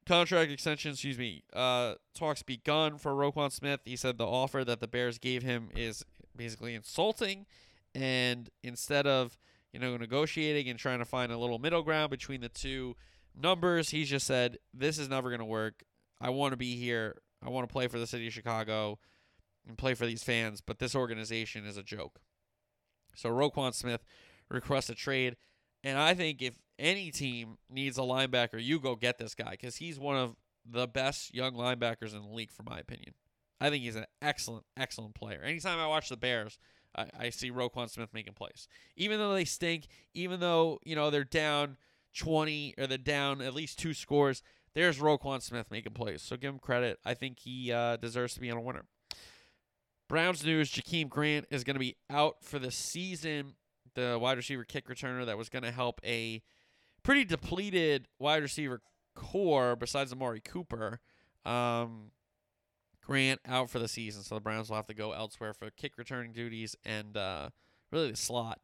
contract 0.06 0.50
extension, 0.50 0.92
excuse 0.92 1.18
me, 1.18 1.42
uh, 1.52 1.94
talks 2.14 2.42
begun 2.42 2.98
for 2.98 3.12
Roquan 3.12 3.52
Smith. 3.52 3.80
He 3.84 3.96
said 3.96 4.18
the 4.18 4.26
offer 4.26 4.64
that 4.64 4.80
the 4.80 4.88
Bears 4.88 5.18
gave 5.18 5.42
him 5.42 5.68
is 5.74 6.04
basically 6.34 6.74
insulting, 6.74 7.46
and 7.94 8.48
instead 8.62 9.06
of 9.06 9.36
you 9.72 9.80
know 9.80 9.96
negotiating 9.96 10.68
and 10.68 10.78
trying 10.78 11.00
to 11.00 11.04
find 11.04 11.32
a 11.32 11.38
little 11.38 11.58
middle 11.58 11.82
ground 11.82 12.10
between 12.10 12.40
the 12.40 12.48
two 12.48 12.94
numbers, 13.34 13.90
he 13.90 14.04
just 14.04 14.26
said 14.26 14.58
this 14.72 14.98
is 14.98 15.08
never 15.08 15.28
going 15.28 15.40
to 15.40 15.44
work. 15.44 15.82
I 16.20 16.30
want 16.30 16.52
to 16.52 16.56
be 16.56 16.76
here. 16.76 17.16
I 17.44 17.50
want 17.50 17.68
to 17.68 17.72
play 17.72 17.88
for 17.88 17.98
the 17.98 18.06
city 18.06 18.26
of 18.26 18.32
Chicago 18.32 18.98
and 19.68 19.76
play 19.76 19.94
for 19.94 20.06
these 20.06 20.22
fans, 20.22 20.60
but 20.60 20.78
this 20.78 20.94
organization 20.94 21.66
is 21.66 21.76
a 21.76 21.82
joke. 21.82 22.20
So 23.14 23.30
Roquan 23.30 23.74
Smith 23.74 24.04
requests 24.48 24.88
a 24.88 24.94
trade, 24.94 25.36
and 25.82 25.98
I 25.98 26.14
think 26.14 26.42
if 26.42 26.58
any 26.78 27.10
team 27.10 27.58
needs 27.70 27.98
a 27.98 28.02
linebacker, 28.02 28.62
you 28.62 28.80
go 28.80 28.96
get 28.96 29.18
this 29.18 29.34
guy 29.34 29.52
because 29.52 29.76
he's 29.76 29.98
one 29.98 30.16
of 30.16 30.36
the 30.68 30.86
best 30.86 31.34
young 31.34 31.54
linebackers 31.54 32.14
in 32.14 32.22
the 32.22 32.34
league, 32.34 32.50
for 32.50 32.62
my 32.62 32.78
opinion. 32.78 33.14
I 33.60 33.70
think 33.70 33.84
he's 33.84 33.96
an 33.96 34.06
excellent, 34.20 34.64
excellent 34.76 35.14
player. 35.14 35.40
Anytime 35.42 35.78
I 35.78 35.86
watch 35.86 36.08
the 36.08 36.16
Bears, 36.16 36.58
I, 36.94 37.06
I 37.18 37.30
see 37.30 37.50
Roquan 37.50 37.88
Smith 37.88 38.10
making 38.12 38.34
plays. 38.34 38.68
Even 38.96 39.18
though 39.18 39.32
they 39.32 39.44
stink, 39.44 39.86
even 40.14 40.40
though, 40.40 40.78
you 40.84 40.94
know, 40.94 41.10
they're 41.10 41.24
down 41.24 41.76
20 42.18 42.74
or 42.78 42.86
they're 42.86 42.98
down 42.98 43.40
at 43.40 43.54
least 43.54 43.78
two 43.78 43.94
scores, 43.94 44.42
there's 44.74 44.98
Roquan 44.98 45.40
Smith 45.40 45.70
making 45.70 45.94
plays. 45.94 46.22
So 46.22 46.36
give 46.36 46.52
him 46.52 46.58
credit. 46.58 46.98
I 47.04 47.14
think 47.14 47.38
he 47.40 47.72
uh, 47.72 47.96
deserves 47.96 48.34
to 48.34 48.40
be 48.40 48.50
on 48.50 48.58
a 48.58 48.62
winner. 48.62 48.84
Browns 50.08 50.44
news 50.44 50.70
Jakeem 50.70 51.08
Grant 51.08 51.46
is 51.50 51.64
going 51.64 51.74
to 51.74 51.80
be 51.80 51.96
out 52.10 52.36
for 52.42 52.58
the 52.58 52.70
season. 52.70 53.54
The 53.94 54.18
wide 54.20 54.36
receiver 54.36 54.64
kick 54.64 54.88
returner 54.88 55.24
that 55.26 55.38
was 55.38 55.48
going 55.48 55.62
to 55.64 55.70
help 55.70 56.00
a 56.04 56.42
pretty 57.06 57.24
depleted 57.24 58.08
wide 58.18 58.42
receiver 58.42 58.82
core 59.14 59.76
besides 59.76 60.12
Amari 60.12 60.40
Cooper. 60.40 61.00
Um, 61.44 62.10
Grant 63.00 63.40
out 63.46 63.70
for 63.70 63.78
the 63.78 63.86
season, 63.86 64.24
so 64.24 64.34
the 64.34 64.40
Browns 64.40 64.68
will 64.68 64.74
have 64.74 64.88
to 64.88 64.94
go 64.94 65.12
elsewhere 65.12 65.54
for 65.54 65.70
kick 65.70 65.92
returning 65.96 66.32
duties 66.32 66.74
and 66.84 67.16
uh, 67.16 67.50
really 67.92 68.10
the 68.10 68.16
slot. 68.16 68.58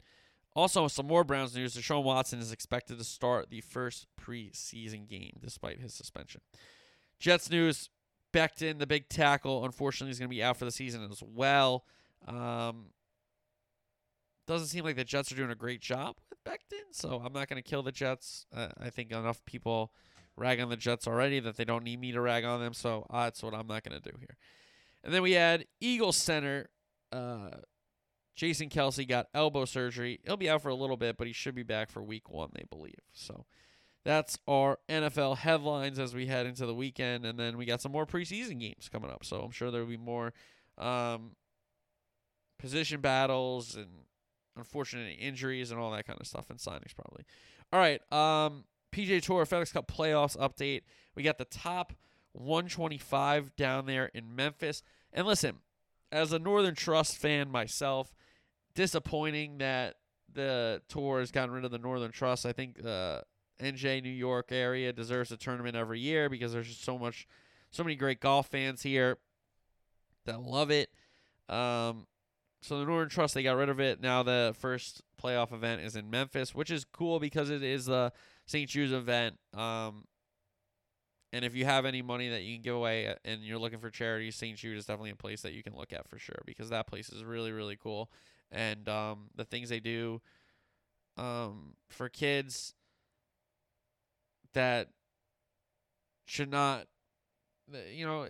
Also, 0.57 0.89
some 0.89 1.07
more 1.07 1.23
Browns 1.23 1.55
news. 1.55 1.77
Deshaun 1.77 2.03
Watson 2.03 2.41
is 2.41 2.51
expected 2.51 2.99
to 2.99 3.05
start 3.05 3.51
the 3.51 3.61
first 3.61 4.09
preseason 4.21 5.09
game 5.09 5.35
despite 5.41 5.79
his 5.79 5.95
suspension. 5.95 6.41
Jets 7.21 7.49
news. 7.49 7.89
Becton, 8.33 8.79
the 8.79 8.87
big 8.87 9.09
tackle, 9.11 9.65
unfortunately 9.65 10.11
is 10.11 10.19
going 10.19 10.29
to 10.29 10.35
be 10.35 10.43
out 10.43 10.57
for 10.57 10.65
the 10.65 10.73
season 10.73 11.07
as 11.09 11.23
well. 11.23 11.85
Um, 12.27 12.87
doesn't 14.47 14.69
seem 14.69 14.85
like 14.85 14.97
the 14.97 15.05
Jets 15.05 15.31
are 15.31 15.37
doing 15.37 15.51
a 15.51 15.55
great 15.55 15.83
job 15.83 16.17
so 16.91 17.23
I'm 17.25 17.33
not 17.33 17.49
going 17.49 17.63
to 17.63 17.69
kill 17.69 17.83
the 17.83 17.93
Jets. 17.93 18.47
Uh, 18.55 18.69
I 18.81 18.91
think 18.91 19.11
enough 19.11 19.45
people 19.45 19.93
rag 20.37 20.61
on 20.61 20.69
the 20.69 20.77
Jets 20.77 21.07
already 21.07 21.41
that 21.41 21.57
they 21.57 21.65
don't 21.65 21.85
need 21.85 22.01
me 22.01 22.13
to 22.13 22.21
rag 22.21 22.45
on 22.45 22.61
them, 22.61 22.75
so 22.75 23.07
uh, 23.11 23.25
that's 23.25 23.43
what 23.43 23.55
I'm 23.55 23.67
not 23.67 23.85
going 23.85 24.01
to 24.01 24.11
do 24.11 24.17
here. 24.19 24.37
And 25.05 25.13
then 25.13 25.23
we 25.23 25.33
had 25.33 25.67
Eagles 25.81 26.17
center 26.17 26.69
uh, 27.13 27.51
Jason 28.35 28.69
Kelce 28.71 29.07
got 29.07 29.29
elbow 29.35 29.65
surgery. 29.65 30.21
He'll 30.25 30.37
be 30.37 30.49
out 30.49 30.63
for 30.63 30.71
a 30.71 30.75
little 30.75 30.97
bit, 30.97 31.17
but 31.17 31.27
he 31.27 31.33
should 31.33 31.55
be 31.55 31.63
back 31.63 31.91
for 31.91 32.03
week 32.03 32.31
one, 32.31 32.51
they 32.55 32.65
believe. 32.71 33.01
So 33.13 33.45
that's 34.05 34.39
our 34.49 34.79
NFL 34.89 35.39
headlines 35.39 35.99
as 35.99 36.15
we 36.15 36.27
head 36.27 36.47
into 36.47 36.65
the 36.65 36.75
weekend. 36.75 37.27
And 37.27 37.39
then 37.39 37.59
we 37.59 37.67
got 37.67 37.83
some 37.83 37.93
more 37.93 38.07
preseason 38.07 38.59
games 38.59 38.89
coming 38.91 39.11
up. 39.11 39.25
So 39.25 39.43
I'm 39.43 39.51
sure 39.51 39.71
there 39.71 39.83
will 39.83 39.89
be 39.89 39.97
more 39.99 40.33
um, 40.79 41.33
position 42.59 43.01
battles 43.01 43.77
and 43.77 43.89
unfortunate 44.57 45.17
injuries 45.19 45.71
and 45.71 45.81
all 45.81 45.91
that 45.93 46.07
kind 46.07 46.21
of 46.21 46.27
stuff 46.27 46.51
and 46.51 46.59
signings 46.59 46.95
probably. 46.95 47.25
All 47.73 47.81
right. 47.81 48.01
Um, 48.13 48.65
PGA 48.93 49.23
Tour 49.23 49.47
FedEx 49.47 49.73
Cup 49.73 49.91
playoffs 49.91 50.37
update. 50.37 50.83
We 51.15 51.23
got 51.23 51.39
the 51.39 51.47
top 51.47 51.95
125 52.33 53.57
down 53.57 53.87
there 53.87 54.11
in 54.15 54.35
Memphis. 54.35 54.83
And 55.13 55.27
listen, 55.27 55.59
as 56.11 56.33
a 56.33 56.39
Northern 56.39 56.75
Trust 56.75 57.17
fan 57.17 57.51
myself, 57.51 58.13
disappointing 58.75 59.59
that 59.59 59.97
the 60.33 60.83
tour 60.89 61.21
has 61.21 61.31
gotten 61.31 61.55
rid 61.55 61.65
of 61.65 61.71
the 61.71 61.79
Northern 61.79 62.13
Trust. 62.13 62.47
I 62.47 62.53
think 62.53 62.85
uh, 62.85 63.21
NJ 63.61 64.03
New 64.03 64.11
York 64.11 64.51
area 64.51 64.93
deserves 64.93 65.33
a 65.33 65.37
tournament 65.37 65.77
every 65.77 66.01
year 66.01 66.29
because 66.29 66.53
there's 66.53 66.69
just 66.69 66.85
so 66.85 66.99
much, 66.99 67.27
so 67.71 67.83
many 67.83 67.97
great 67.97 68.21
golf 68.21 68.49
fans 68.49 68.83
here 68.83 69.19
that 70.25 70.41
love 70.41 70.71
it. 70.71 70.91
Um, 71.49 72.07
so 72.63 72.79
the 72.79 72.87
Northern 72.87 73.09
Trust 73.09 73.35
they 73.35 73.43
got 73.43 73.57
rid 73.57 73.69
of 73.69 73.81
it. 73.81 74.01
Now 74.01 74.23
the 74.23 74.55
first 74.59 75.03
playoff 75.21 75.53
event 75.53 75.83
is 75.83 75.97
in 75.97 76.09
Memphis, 76.09 76.55
which 76.55 76.71
is 76.71 76.85
cool 76.85 77.19
because 77.19 77.51
it 77.51 77.63
is 77.63 77.87
the 77.87 78.13
St. 78.47 78.71
Jude's 78.71 78.93
event. 78.93 79.37
Um, 79.53 80.05
and 81.33 81.45
if 81.45 81.57
you 81.57 81.65
have 81.65 81.85
any 81.85 82.03
money 82.03 82.29
that 82.29 82.43
you 82.43 82.55
can 82.55 82.63
give 82.63 82.77
away 82.77 83.09
uh, 83.09 83.15
and 83.25 83.43
you're 83.43 83.59
looking 83.59 83.81
for 83.81 83.91
charity, 83.91 84.31
St. 84.31 84.57
Jude 84.57 84.79
is 84.79 84.87
definitely 84.87 85.11
a 85.11 85.17
place 85.17 85.43
that 85.43 85.53
you 85.53 85.63
can 85.63 85.75
look 85.75 85.93
at 85.93 86.09
for 86.09 86.19
sure 86.19 86.41
because 86.47 86.71
that 86.71 86.87
place 86.87 87.09
is 87.09 87.25
really 87.25 87.51
really 87.51 87.77
cool. 87.77 88.11
And 88.53 88.89
um, 88.89 89.31
the 89.35 89.45
things 89.45 89.69
they 89.69 89.81
do 89.81 90.21
um, 91.17 91.75
for 91.89 92.09
kids 92.09 92.75
that 94.53 94.89
should 96.27 96.51
not, 96.51 96.87
you 97.93 98.07
know, 98.07 98.27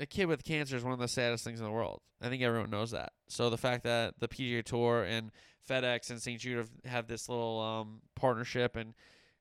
a 0.00 0.06
kid 0.06 0.26
with 0.26 0.42
cancer 0.42 0.76
is 0.76 0.82
one 0.82 0.94
of 0.94 0.98
the 0.98 1.06
saddest 1.06 1.44
things 1.44 1.60
in 1.60 1.66
the 1.66 1.70
world. 1.70 2.00
I 2.22 2.28
think 2.28 2.42
everyone 2.42 2.70
knows 2.70 2.90
that. 2.92 3.12
So 3.28 3.50
the 3.50 3.58
fact 3.58 3.84
that 3.84 4.14
the 4.18 4.28
PGA 4.28 4.64
Tour 4.64 5.04
and 5.04 5.30
FedEx 5.68 6.10
and 6.10 6.20
St. 6.20 6.40
Jude 6.40 6.56
have, 6.56 6.70
have 6.86 7.06
this 7.06 7.28
little 7.28 7.60
um, 7.60 8.00
partnership 8.16 8.76
and 8.76 8.94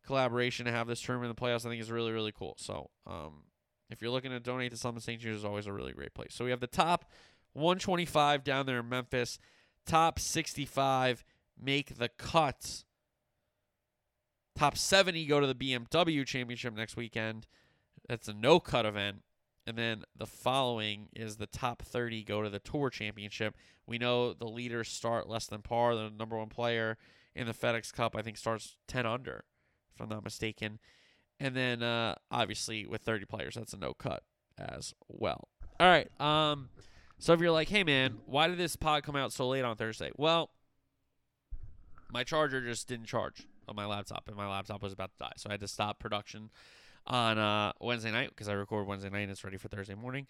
collaboration 0.06 0.66
to 0.66 0.72
have 0.72 0.88
this 0.88 1.02
tournament 1.02 1.30
in 1.30 1.36
the 1.36 1.42
playoffs, 1.42 1.66
I 1.66 1.70
think 1.70 1.82
is 1.82 1.92
really 1.92 2.12
really 2.12 2.34
cool. 2.34 2.56
So 2.58 2.90
um, 3.08 3.44
if 3.90 4.02
you're 4.02 4.12
looking 4.12 4.32
to 4.32 4.40
donate 4.40 4.72
to 4.72 4.78
something, 4.78 5.02
St. 5.02 5.22
Jude 5.22 5.36
is 5.36 5.46
always 5.46 5.66
a 5.66 5.74
really 5.74 5.94
great 5.94 6.14
place. 6.14 6.34
So 6.34 6.44
we 6.44 6.52
have 6.52 6.60
the 6.60 6.68
top 6.68 7.06
125 7.54 8.44
down 8.44 8.66
there 8.66 8.80
in 8.80 8.90
Memphis, 8.90 9.40
top 9.86 10.20
65 10.20 11.24
make 11.62 11.98
the 11.98 12.10
cut. 12.10 12.84
Top 14.56 14.78
70 14.78 15.26
go 15.26 15.40
to 15.40 15.48
the 15.48 15.56
BMW 15.56 16.26
Championship 16.26 16.76
next 16.76 16.98
weekend. 16.98 17.48
That's 18.08 18.28
a 18.28 18.34
no 18.34 18.60
cut 18.60 18.86
event. 18.86 19.22
And 19.70 19.78
then 19.78 20.04
the 20.18 20.26
following 20.26 21.10
is 21.16 21.36
the 21.36 21.46
top 21.46 21.84
30 21.84 22.24
go 22.24 22.42
to 22.42 22.50
the 22.50 22.58
Tour 22.58 22.90
Championship. 22.90 23.56
We 23.86 24.00
know 24.00 24.34
the 24.34 24.48
leaders 24.48 24.90
start 24.90 25.30
less 25.30 25.46
than 25.46 25.62
par. 25.62 25.94
The 25.94 26.10
number 26.10 26.36
one 26.36 26.50
player 26.50 26.98
in 27.36 27.46
the 27.46 27.54
FedEx 27.54 27.94
Cup, 27.94 28.16
I 28.16 28.24
think, 28.24 28.38
starts 28.38 28.78
10 28.88 29.06
under, 29.06 29.44
if 29.94 30.02
I'm 30.02 30.10
not 30.10 30.24
mistaken. 30.24 30.80
And 31.40 31.56
then 31.56 31.84
uh, 31.84 32.16
obviously 32.32 32.88
with 32.88 33.04
30 33.04 33.26
players, 33.26 33.54
that's 33.54 33.74
a 33.74 33.78
no 33.78 33.94
cut 33.94 34.24
as 34.58 34.96
well. 35.08 35.50
All 35.80 35.88
right. 35.88 36.10
Um, 36.20 36.70
so 37.20 37.34
if 37.34 37.40
you're 37.40 37.52
like, 37.52 37.70
hey 37.70 37.84
man, 37.84 38.18
why 38.26 38.48
did 38.48 38.58
this 38.58 38.76
pod 38.76 39.04
come 39.04 39.16
out 39.16 39.32
so 39.32 39.48
late 39.50 39.64
on 39.64 39.76
Thursday? 39.76 40.10
Well, 40.18 40.50
my 42.12 42.24
charger 42.24 42.60
just 42.60 42.88
didn't 42.88 43.06
charge 43.06 43.46
on 43.68 43.76
my 43.76 43.86
laptop, 43.86 44.28
and 44.28 44.36
my 44.36 44.50
laptop 44.50 44.82
was 44.82 44.94
about 44.94 45.12
to 45.12 45.26
die, 45.26 45.34
so 45.38 45.48
I 45.48 45.54
had 45.54 45.60
to 45.60 45.68
stop 45.68 46.00
production 46.00 46.50
on 47.10 47.38
uh, 47.38 47.74
Wednesday 47.80 48.12
night 48.12 48.30
because 48.30 48.48
I 48.48 48.54
record 48.54 48.88
Wednesday 48.88 49.10
night 49.10 49.22
and 49.22 49.32
it's 49.32 49.44
ready 49.44 49.58
for 49.58 49.68
Thursday 49.68 49.96
morning. 49.96 50.28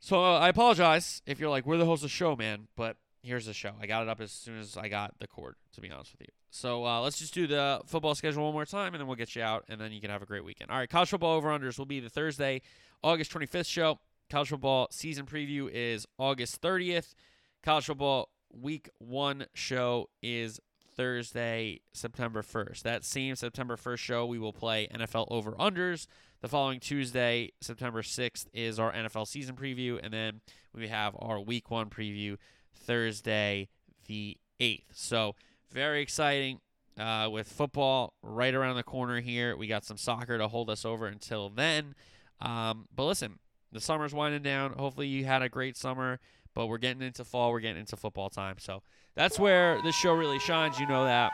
So 0.00 0.22
uh, 0.22 0.38
I 0.38 0.48
apologize 0.48 1.22
if 1.26 1.40
you're 1.40 1.50
like, 1.50 1.64
we're 1.64 1.78
the 1.78 1.86
host 1.86 2.00
of 2.00 2.10
the 2.10 2.14
show, 2.14 2.36
man, 2.36 2.68
but 2.76 2.96
here's 3.22 3.46
the 3.46 3.54
show. 3.54 3.72
I 3.80 3.86
got 3.86 4.02
it 4.02 4.08
up 4.08 4.20
as 4.20 4.30
soon 4.30 4.58
as 4.58 4.76
I 4.76 4.88
got 4.88 5.14
the 5.18 5.26
cord, 5.26 5.56
to 5.74 5.80
be 5.80 5.90
honest 5.90 6.12
with 6.12 6.22
you. 6.22 6.32
So 6.50 6.84
uh, 6.86 7.00
let's 7.00 7.18
just 7.18 7.34
do 7.34 7.46
the 7.46 7.80
football 7.86 8.14
schedule 8.14 8.44
one 8.44 8.52
more 8.52 8.64
time, 8.66 8.94
and 8.94 9.00
then 9.00 9.06
we'll 9.06 9.16
get 9.16 9.34
you 9.34 9.42
out, 9.42 9.64
and 9.68 9.80
then 9.80 9.92
you 9.92 10.00
can 10.00 10.10
have 10.10 10.22
a 10.22 10.26
great 10.26 10.44
weekend. 10.44 10.70
All 10.70 10.78
right, 10.78 10.88
college 10.88 11.10
football 11.10 11.36
over 11.36 11.48
unders 11.48 11.78
will 11.78 11.86
be 11.86 12.00
the 12.00 12.10
Thursday, 12.10 12.62
August 13.02 13.32
25th 13.32 13.66
show. 13.66 13.98
College 14.30 14.48
football 14.48 14.88
season 14.90 15.24
preview 15.24 15.70
is 15.72 16.06
August 16.18 16.60
30th. 16.60 17.14
College 17.62 17.86
football 17.86 18.30
week 18.52 18.88
one 18.98 19.46
show 19.54 20.08
is 20.22 20.60
Thursday, 20.96 21.80
September 21.92 22.42
1st. 22.42 22.82
That 22.82 23.04
same 23.04 23.36
September 23.36 23.76
1st 23.76 23.98
show, 23.98 24.26
we 24.26 24.38
will 24.38 24.52
play 24.52 24.88
NFL 24.92 25.26
over 25.30 25.52
unders. 25.52 26.06
The 26.40 26.48
following 26.48 26.80
Tuesday, 26.80 27.52
September 27.60 28.02
6th, 28.02 28.46
is 28.52 28.78
our 28.78 28.92
NFL 28.92 29.26
season 29.26 29.56
preview. 29.56 30.00
And 30.02 30.12
then 30.12 30.40
we 30.74 30.88
have 30.88 31.14
our 31.18 31.40
week 31.40 31.70
one 31.70 31.90
preview 31.90 32.36
Thursday, 32.74 33.68
the 34.06 34.36
8th. 34.60 34.84
So, 34.92 35.34
very 35.72 36.00
exciting 36.00 36.60
uh, 36.98 37.28
with 37.30 37.48
football 37.48 38.14
right 38.22 38.54
around 38.54 38.76
the 38.76 38.82
corner 38.82 39.20
here. 39.20 39.56
We 39.56 39.66
got 39.66 39.84
some 39.84 39.96
soccer 39.96 40.38
to 40.38 40.48
hold 40.48 40.70
us 40.70 40.84
over 40.84 41.06
until 41.06 41.48
then. 41.48 41.94
Um, 42.40 42.86
but 42.94 43.04
listen, 43.04 43.38
the 43.72 43.80
summer's 43.80 44.14
winding 44.14 44.42
down. 44.42 44.72
Hopefully, 44.72 45.08
you 45.08 45.24
had 45.24 45.42
a 45.42 45.48
great 45.48 45.76
summer. 45.76 46.20
But 46.56 46.66
we're 46.66 46.78
getting 46.78 47.02
into 47.02 47.24
fall. 47.24 47.52
We're 47.52 47.60
getting 47.60 47.78
into 47.80 47.96
football 47.96 48.30
time. 48.30 48.56
So 48.58 48.82
that's 49.14 49.38
where 49.38 49.80
this 49.82 49.94
show 49.94 50.14
really 50.14 50.40
shines. 50.40 50.80
You 50.80 50.88
know 50.88 51.04
that 51.04 51.30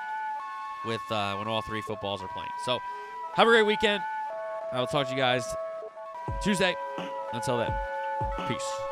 with 0.85 1.01
uh, 1.11 1.37
when 1.37 1.47
all 1.47 1.63
three 1.63 1.81
footballs 1.81 2.23
are 2.23 2.29
playing. 2.29 2.51
So 2.67 2.79
have 3.35 3.47
a 3.47 3.51
great 3.51 3.65
weekend. 3.65 4.03
I 4.73 4.81
will 4.81 4.87
talk 4.87 5.07
to 5.07 5.13
you 5.13 5.19
guys 5.19 5.45
Tuesday. 6.43 6.75
Until 7.33 7.57
then, 7.57 7.73
peace. 8.47 8.92